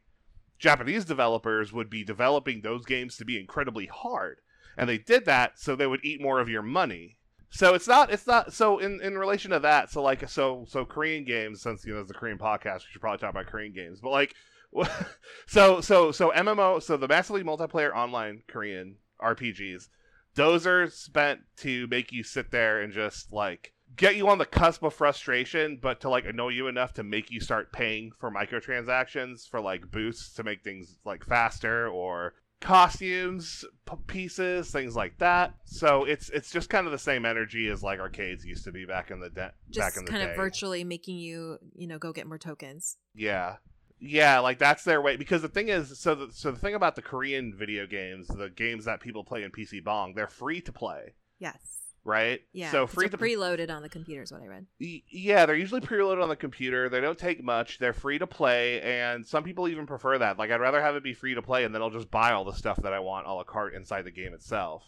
[0.57, 4.39] Japanese developers would be developing those games to be incredibly hard,
[4.77, 7.17] and they did that so they would eat more of your money.
[7.49, 9.89] So it's not it's not so in in relation to that.
[9.89, 13.01] So like so so Korean games since you know it's a Korean podcast, we should
[13.01, 13.99] probably talk about Korean games.
[14.01, 14.35] But like
[15.47, 19.87] so so so MMO so the massively multiplayer online Korean RPGs,
[20.35, 24.45] those are spent to make you sit there and just like get you on the
[24.45, 28.31] cusp of frustration, but to like annoy you enough to make you start paying for
[28.31, 35.17] microtransactions for like boosts to make things like faster or costumes p- pieces things like
[35.19, 38.71] that so it's it's just kind of the same energy as like arcades used to
[38.71, 41.85] be back in the de- back in the kind day of virtually making you, you
[41.85, 42.97] know, go get more tokens.
[43.13, 43.57] yeah
[43.99, 46.95] yeah like that's their way because the thing is so the, so the thing about
[46.95, 50.71] the korean video games the games that people play in pc bang they're free to
[50.73, 51.84] play Yes.
[52.05, 52.71] Right Yeah.
[52.71, 54.67] So free to preloaded on the computer is what I read.
[54.79, 56.87] Yeah, they're usually preloaded on the computer.
[56.87, 57.79] They don't take much.
[57.79, 60.37] They're free to play, and some people even prefer that.
[60.37, 62.45] Like, I'd rather have it be free to play, and then I'll just buy all
[62.45, 64.83] the stuff that I want a la carte inside the game itself.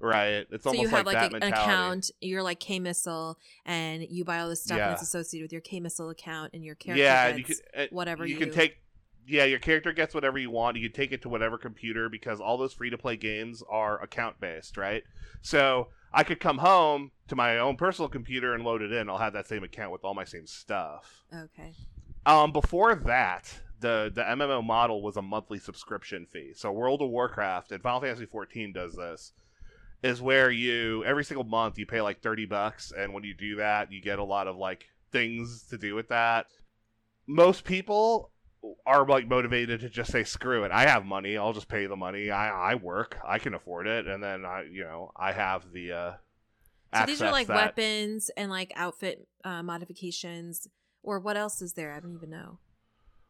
[0.00, 0.46] Right?
[0.50, 3.38] It's So almost you have like, like, that a- an account, you're like K Missile,
[3.64, 4.88] and you buy all the stuff Yeah.
[4.88, 7.86] that's associated with your K Missile account, and your character yeah, and you can uh,
[7.90, 8.76] whatever you you can take.
[9.26, 10.76] Yeah, your character gets whatever you want.
[10.76, 14.02] You can take it to whatever computer because all those free to play games are
[14.02, 15.02] account based, right?
[15.40, 19.08] So I could come home to my own personal computer and load it in.
[19.08, 21.24] I'll have that same account with all my same stuff.
[21.34, 21.72] Okay.
[22.26, 26.52] Um, before that, the the MMO model was a monthly subscription fee.
[26.54, 29.32] So World of Warcraft and Final Fantasy 14 does this.
[30.02, 33.56] Is where you every single month you pay like 30 bucks and when you do
[33.56, 36.46] that, you get a lot of like things to do with that.
[37.26, 38.30] Most people
[38.86, 40.70] are like motivated to just say screw it.
[40.72, 41.36] I have money.
[41.36, 42.30] I'll just pay the money.
[42.30, 43.18] I I work.
[43.26, 46.12] I can afford it and then I, you know, I have the uh
[46.94, 50.68] So these are like that- weapons and like outfit uh, modifications,
[51.02, 51.92] or what else is there?
[51.92, 52.58] I don't even know.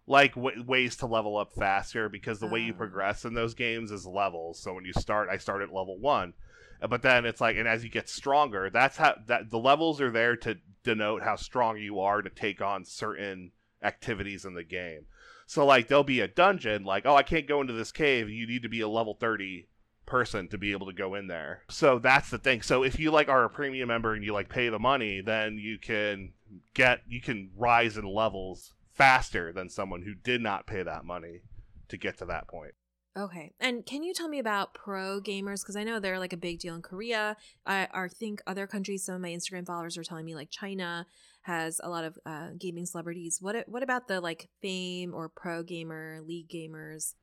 [0.06, 2.76] like w- ways to level up faster because the way you Oh.
[2.76, 4.60] progress in those games is levels.
[4.62, 6.34] So when you start, I start at level one,
[6.82, 10.00] Uh, but then it's like, and as you get stronger, that's how that the levels
[10.02, 14.64] are there to denote how strong you are to take on certain activities in the
[14.64, 15.06] game.
[15.46, 18.28] So like there'll be a dungeon, like oh I can't go into this cave.
[18.28, 19.68] You need to be a level thirty
[20.06, 21.62] person to be able to go in there.
[21.70, 22.62] So that's the thing.
[22.62, 25.58] So if you like are a premium member and you like pay the money, then
[25.58, 26.32] you can
[26.74, 31.42] get you can rise in levels faster than someone who did not pay that money
[31.88, 32.74] to get to that point.
[33.16, 33.52] Okay.
[33.60, 35.62] And can you tell me about pro gamers?
[35.62, 37.36] Because I know they're like a big deal in Korea.
[37.64, 41.06] I, I think other countries, some of my Instagram followers are telling me like China
[41.44, 43.38] has a lot of uh, gaming celebrities.
[43.40, 47.14] What what about the like fame or pro gamer, league gamers?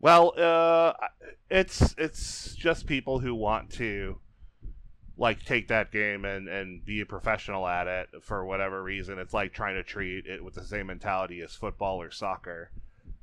[0.00, 0.92] Well, uh,
[1.50, 4.20] it's it's just people who want to
[5.18, 9.18] like take that game and and be a professional at it for whatever reason.
[9.18, 12.70] It's like trying to treat it with the same mentality as football or soccer.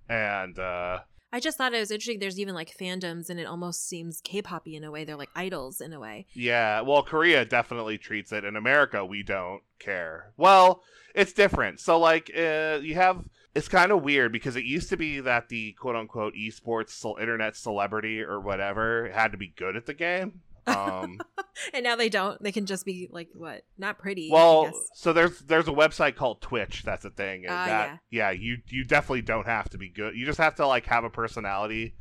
[0.08, 1.00] And uh
[1.36, 2.20] I just thought it was interesting.
[2.20, 5.04] There's even like fandoms, and it almost seems K-poppy in a way.
[5.04, 6.28] They're like idols in a way.
[6.32, 8.46] Yeah, well, Korea definitely treats it.
[8.46, 10.32] In America, we don't care.
[10.38, 10.82] Well,
[11.14, 11.82] it's different.
[11.82, 15.50] So, like, uh, you have it's kind of weird because it used to be that
[15.50, 20.40] the quote unquote esports internet celebrity or whatever had to be good at the game.
[20.68, 21.20] Um,
[21.74, 22.42] and now they don't.
[22.42, 23.64] They can just be like what?
[23.78, 24.30] Not pretty.
[24.32, 26.84] Well, so there's there's a website called Twitch.
[26.84, 27.46] That's a thing.
[27.46, 30.16] And Ah, that, yeah, you you definitely don't have to be good.
[30.16, 31.96] You just have to like have a personality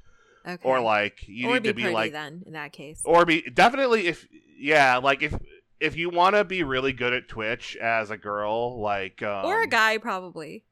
[0.46, 0.68] okay.
[0.68, 3.02] or like you or need be to be like then in that case.
[3.04, 4.26] or be definitely if
[4.58, 5.34] yeah like if
[5.80, 9.62] if you want to be really good at twitch as a girl like um, or
[9.62, 10.64] a guy probably.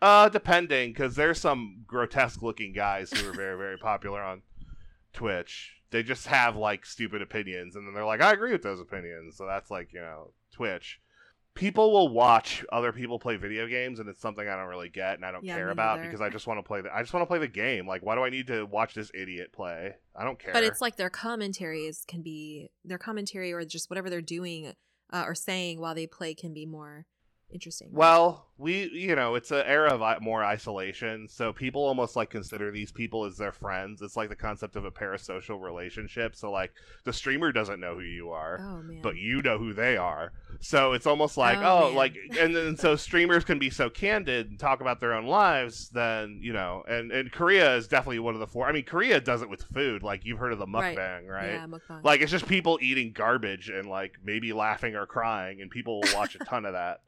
[0.00, 4.42] uh depending because there's some grotesque looking guys who are very very popular on
[5.12, 8.80] twitch they just have like stupid opinions and then they're like i agree with those
[8.80, 9.36] opinions.
[9.36, 11.00] So that's like you know twitch.
[11.54, 15.16] People will watch other people play video games and it's something i don't really get
[15.16, 16.08] and i don't Yeah, care about neither.
[16.08, 17.86] because i just want to play the i just want to play the game.
[17.86, 19.94] Like why do i need to watch this idiot play?
[20.16, 24.08] I don't care But it's like their commentaries can be their commentary or just whatever
[24.08, 24.72] they're doing
[25.12, 27.04] uh, or saying while they play can be more
[27.52, 27.88] interesting.
[27.92, 32.70] Well, we, you know, it's an era of more isolation, so people almost like consider
[32.70, 34.00] these people as their friends.
[34.02, 36.36] It's like the concept of a parasocial relationship.
[36.36, 36.72] So, like,
[37.04, 39.00] the streamer doesn't know who you are, oh man.
[39.02, 40.32] but you know who they are.
[40.60, 44.48] So it's almost like, Oh, oh, like, and then so streamers can be so candid
[44.50, 45.88] and talk about their own lives.
[45.88, 48.66] Then you know, and and Korea is definitely one of the four.
[48.68, 50.02] I mean, Korea does it with food.
[50.04, 50.96] Like you've heard of the Right.
[50.96, 51.52] mukbang, right?
[51.54, 52.04] Yeah, mukbang.
[52.04, 56.14] Like it's just people eating garbage and like maybe laughing or crying, and people will
[56.14, 57.00] watch a ton of that.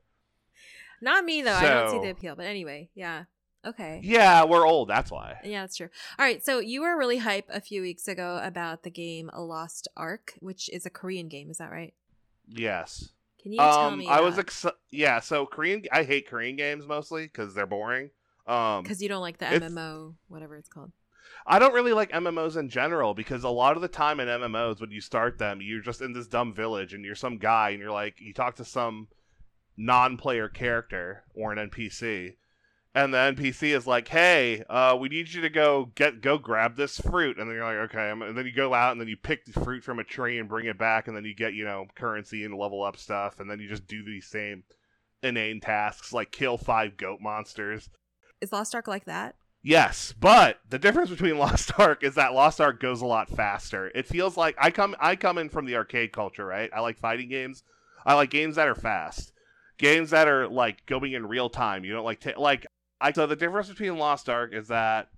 [1.04, 1.52] Not me though.
[1.52, 2.34] I don't see the appeal.
[2.34, 3.24] But anyway, yeah.
[3.66, 4.00] Okay.
[4.02, 4.88] Yeah, we're old.
[4.88, 5.36] That's why.
[5.44, 5.88] Yeah, that's true.
[6.18, 9.40] All right, so you were really hype a few weeks ago about the game A
[9.40, 11.50] Lost Ark, which is a Korean game.
[11.50, 11.94] Is that right?
[12.46, 13.10] Yes.
[13.42, 14.06] Can you tell Um, me?
[14.08, 15.20] I was ex- yeah.
[15.20, 18.10] So Korean, I hate Korean games mostly because they're boring.
[18.46, 20.92] Um, because you don't like the MMO, whatever it's called.
[21.46, 24.80] I don't really like MMOs in general because a lot of the time in MMOs,
[24.80, 27.80] when you start them, you're just in this dumb village and you're some guy and
[27.80, 29.08] you're like, you talk to some
[29.76, 32.36] non-player character or an NPC,
[32.94, 36.76] and the NPC is like, "Hey, uh, we need you to go get go grab
[36.76, 39.16] this fruit," and then you're like, "Okay," and then you go out and then you
[39.16, 41.64] pick the fruit from a tree and bring it back, and then you get you
[41.64, 44.64] know currency and level up stuff, and then you just do these same
[45.22, 47.90] inane tasks like kill five goat monsters.
[48.40, 49.36] Is Lost Ark like that?
[49.62, 53.90] Yes, but the difference between Lost Ark is that Lost Ark goes a lot faster.
[53.94, 56.70] It feels like I come I come in from the arcade culture, right?
[56.72, 57.64] I like fighting games.
[58.06, 59.32] I like games that are fast.
[59.78, 61.84] Games that are like going in real time.
[61.84, 62.66] You don't like ta- like
[63.00, 65.08] I so the difference between Lost Ark is that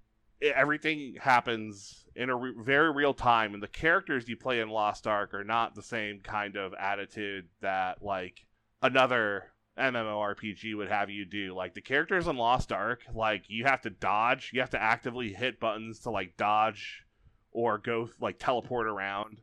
[0.42, 5.07] everything happens in a re- very real time and the characters you play in Lost
[5.07, 8.46] Ark are not the same kind of attitude that like
[8.82, 11.54] another MMORPG would have you do.
[11.54, 15.32] Like the characters in Lost Ark, like you have to dodge, you have to actively
[15.32, 17.04] hit buttons to like dodge
[17.52, 19.38] or go like teleport around.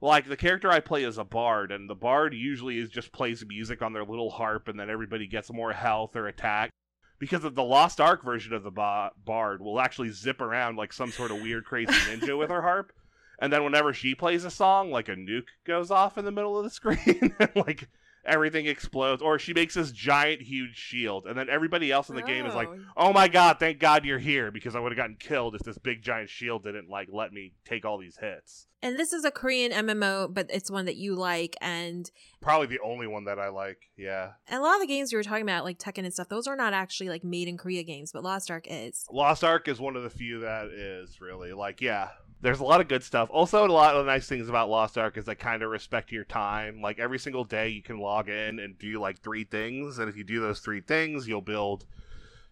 [0.00, 3.44] Like the character I play is a bard, and the bard usually is just plays
[3.46, 6.70] music on their little harp, and then everybody gets more health or attack.
[7.18, 10.92] Because of the Lost Ark version of the ba- bard will actually zip around like
[10.92, 12.92] some sort of weird, crazy ninja with her harp,
[13.40, 16.56] and then whenever she plays a song, like a nuke goes off in the middle
[16.56, 17.88] of the screen, and like
[18.28, 22.22] everything explodes, or she makes this giant, huge shield, and then everybody else in the
[22.22, 22.78] game is like, Oh.
[22.96, 25.78] "Oh my god, thank God you're here," because I would have gotten killed if this
[25.78, 28.66] big giant shield didn't like let me take all these hits.
[28.80, 31.56] And this is a Korean MMO, but it's one that you like.
[31.60, 32.08] And
[32.40, 33.90] Probably the only one that I like.
[33.96, 36.28] Yeah, and a lot of the games you were talking about, like Tekken and stuff,
[36.28, 39.04] those are not actually like made in Korea games, but Lost Ark is.
[39.10, 42.10] Lost Ark is one of the few that is really like, yeah.
[42.40, 43.28] There's a lot of good stuff.
[43.32, 46.24] Also, a lot of nice things about Lost Ark is they kind of respect your
[46.24, 46.80] time.
[46.80, 50.16] Like every single day, you can log in and do like three things, and if
[50.16, 51.84] you do those three things, you'll build,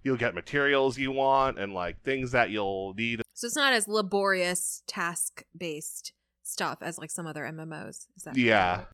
[0.03, 3.87] you'll get materials you want, and like things that you'll need So it's not as
[3.87, 6.13] laborious task based
[6.43, 8.07] stuff as like some other MMOs.
[8.17, 8.85] Is that Yeah.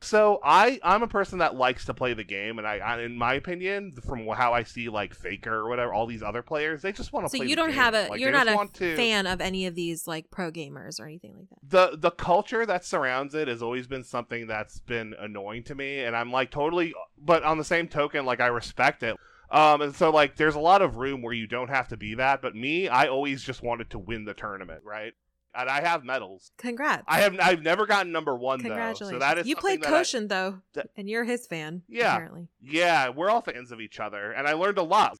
[0.00, 3.16] So I I'm a person that likes to play the game, and I, I in
[3.16, 6.92] my opinion, from how I see like Faker or whatever, all these other players, they
[6.92, 7.46] just want to So play.
[7.46, 7.76] you don't game.
[7.76, 8.96] have a Like, you're not a to...
[8.96, 11.92] fan of any of these like pro gamers or anything like that.
[11.92, 16.00] the the culture that surrounds it has always been something that's been annoying to me
[16.04, 19.16] and i'm like totally but on the same token like i respect it
[19.50, 22.14] um and so like there's a lot of room where you don't have to be
[22.14, 25.14] that but me i always just wanted to win the tournament right
[25.56, 27.04] and i have medals Congrats.
[27.08, 29.10] i have i've never gotten number one though Congratulations.
[29.10, 31.82] so that is you played that I- Koshin though, that- and you're his fan.
[31.88, 32.14] Yeah.
[32.14, 32.48] Apparently.
[32.60, 35.16] yeah we're all fans of each other and i learned a lot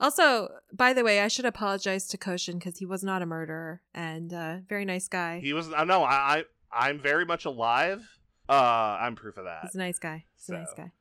[0.00, 3.82] Also, by the way, I should apologize to Koshin because he was not a murderer
[3.94, 5.40] and uh, very nice guy.
[5.40, 8.00] he was i know i i I'm very much alive.
[8.48, 8.52] Uh,
[9.00, 9.60] I'm proof of that.
[9.64, 10.24] He's a nice guy.
[10.36, 10.54] He's So.
[10.54, 10.92] a nice guy.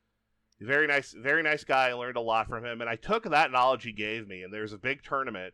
[0.60, 3.50] very nice very nice guy i learned a lot from him and i took that
[3.52, 5.54] knowledge he gave me and there's a big tournament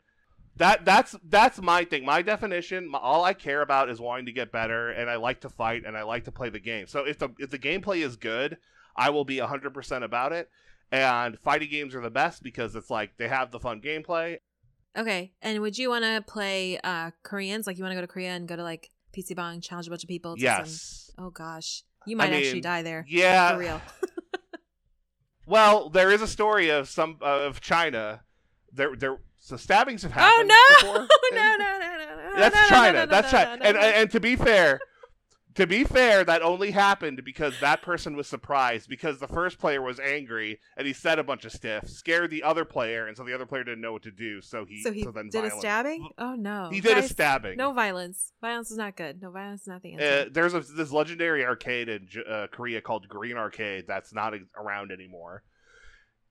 [0.57, 4.31] that that's that's my thing my definition my, all i care about is wanting to
[4.31, 7.05] get better and i like to fight and i like to play the game so
[7.05, 8.57] if the if the gameplay is good
[8.95, 10.49] i will be 100% about it
[10.91, 14.37] and fighting games are the best because it's like they have the fun gameplay
[14.97, 17.67] Okay, and would you want to play uh Koreans?
[17.67, 19.89] Like, you want to go to Korea and go to like PC Bang, challenge a
[19.89, 20.37] bunch of people?
[20.37, 23.05] to some- yes Oh gosh, you might actually mean, die there.
[23.09, 23.81] yeah For real.
[25.45, 28.21] well there is a story of some of china
[28.71, 30.51] there there so stabbings have happened.
[30.51, 31.07] oh happened no!
[31.21, 31.55] before no!
[31.57, 31.57] No!
[31.57, 31.79] No!
[31.79, 32.29] No!
[32.33, 32.39] No!
[32.39, 32.93] That's no, no, China.
[32.93, 33.57] no, no, That's no, China.
[33.57, 33.81] no, and no.
[33.81, 34.79] and to be fair,
[35.53, 39.81] to be fair, that only happened because that person was surprised because the first player
[39.81, 43.23] was angry and he said a bunch of stuff, scared the other player, and so
[43.23, 44.41] the other player didn't know what to do.
[44.41, 46.09] So he so he then did a violence- stabbing.
[46.17, 46.67] Oh no!
[46.71, 47.55] He did a Guys, stabbing.
[47.55, 48.33] No violence.
[48.41, 49.21] Violence is not good.
[49.21, 50.29] No violence is not the Uh, answer.
[50.31, 54.91] there's a, this legendary arcade in uh, Korea called Green Arcade that's not a- around
[54.91, 55.43] anymore,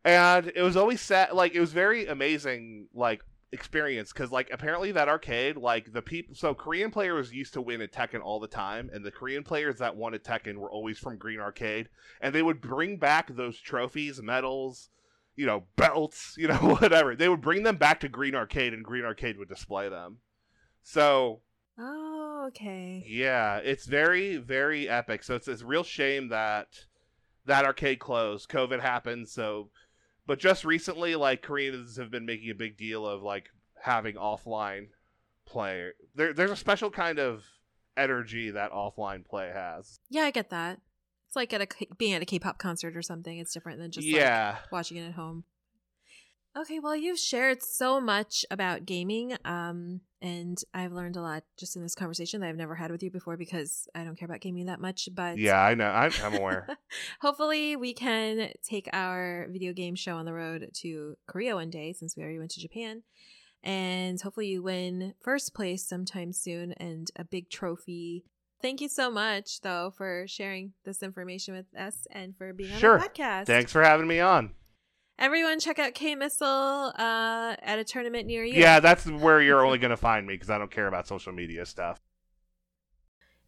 [0.05, 1.33] and it was always sad.
[1.33, 6.35] Like it was very amazing, like experience because like apparently that arcade, like the people,
[6.35, 9.79] so Korean players used to win at Tekken all the time, and the Korean players
[9.79, 11.89] that won at Tekken were always from Green Arcade,
[12.21, 14.91] and they would bring back those trophies, medals.
[15.37, 17.17] You know, belts, you know, whatever.
[17.17, 20.19] They would bring them back to Green Arcade and Green Arcade would display them.
[20.85, 21.41] So,
[21.77, 23.05] oh, okay.
[23.05, 25.25] yeah, it's very, very epic.
[25.25, 26.69] So it's, it's a real shame that
[27.47, 28.49] that arcade closed.
[28.49, 29.71] COVID happened, so
[30.27, 33.51] but just recently, like Koreans have been making a big deal of like
[33.83, 34.89] having offline
[35.47, 35.91] play.
[36.15, 37.45] There, there's a special kind of
[37.97, 39.99] energy that offline play has.
[40.11, 40.81] Yeah, I get that.
[41.29, 43.39] It's like at a K- being at a K-pop concert or something.
[43.39, 45.45] It's different than just like, yeah, watching it at home.
[46.57, 51.75] Okay, well, you've shared so much about gaming, um, and I've learned a lot just
[51.75, 54.41] in this conversation that I've never had with you before because I don't care about
[54.41, 55.09] gaming that much.
[55.13, 55.89] But yeah, I know.
[55.89, 56.69] I'm, I'm aware.
[57.21, 61.93] hopefully, we can take our video game show on the road to Korea one day
[61.93, 63.03] since we already went to Japan,
[63.65, 68.25] and hopefully, you win first place sometime soon and a big trophy.
[68.63, 72.79] Thank you so much, though, for sharing this information with us and for being on
[72.79, 72.99] Sure.
[73.01, 73.47] our podcast.
[73.47, 74.55] Thanks for having me on.
[75.19, 78.61] Everyone, check out K Missile uh, at a tournament near you.
[78.61, 81.65] Yeah, that's where you're only gonna find me because I don't care about social media
[81.67, 82.01] stuff.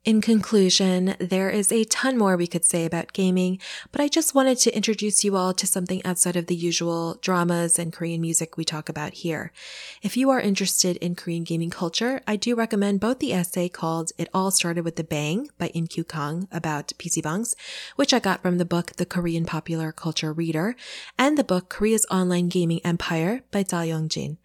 [0.06, 3.58] In conclusion, there is a ton more we could say about gaming,
[3.90, 7.76] but I just wanted to introduce you all to something outside of the usual dramas
[7.76, 9.50] and Korean music we talk about here.
[10.02, 14.12] If you are interested in Korean gaming culture, I do recommend both the essay called
[14.16, 17.56] It All Started with the Bang by In Kyu Kang about PC Bangs,
[17.96, 20.76] which I got from the book The Korean Popular Culture Reader,
[21.18, 24.38] and the book Korea's Online Gaming Empire by Dal Yong Jin.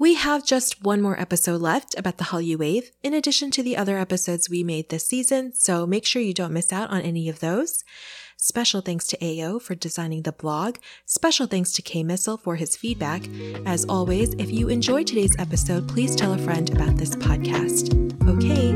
[0.00, 3.76] We have just one more episode left about the Hallyu Wave, in addition to the
[3.76, 7.28] other episodes we made this season, so make sure you don't miss out on any
[7.28, 7.84] of those.
[8.38, 10.78] Special thanks to AO for designing the blog.
[11.04, 13.28] Special thanks to K Missile for his feedback.
[13.66, 17.92] As always, if you enjoyed today's episode, please tell a friend about this podcast.
[18.26, 18.72] Okay,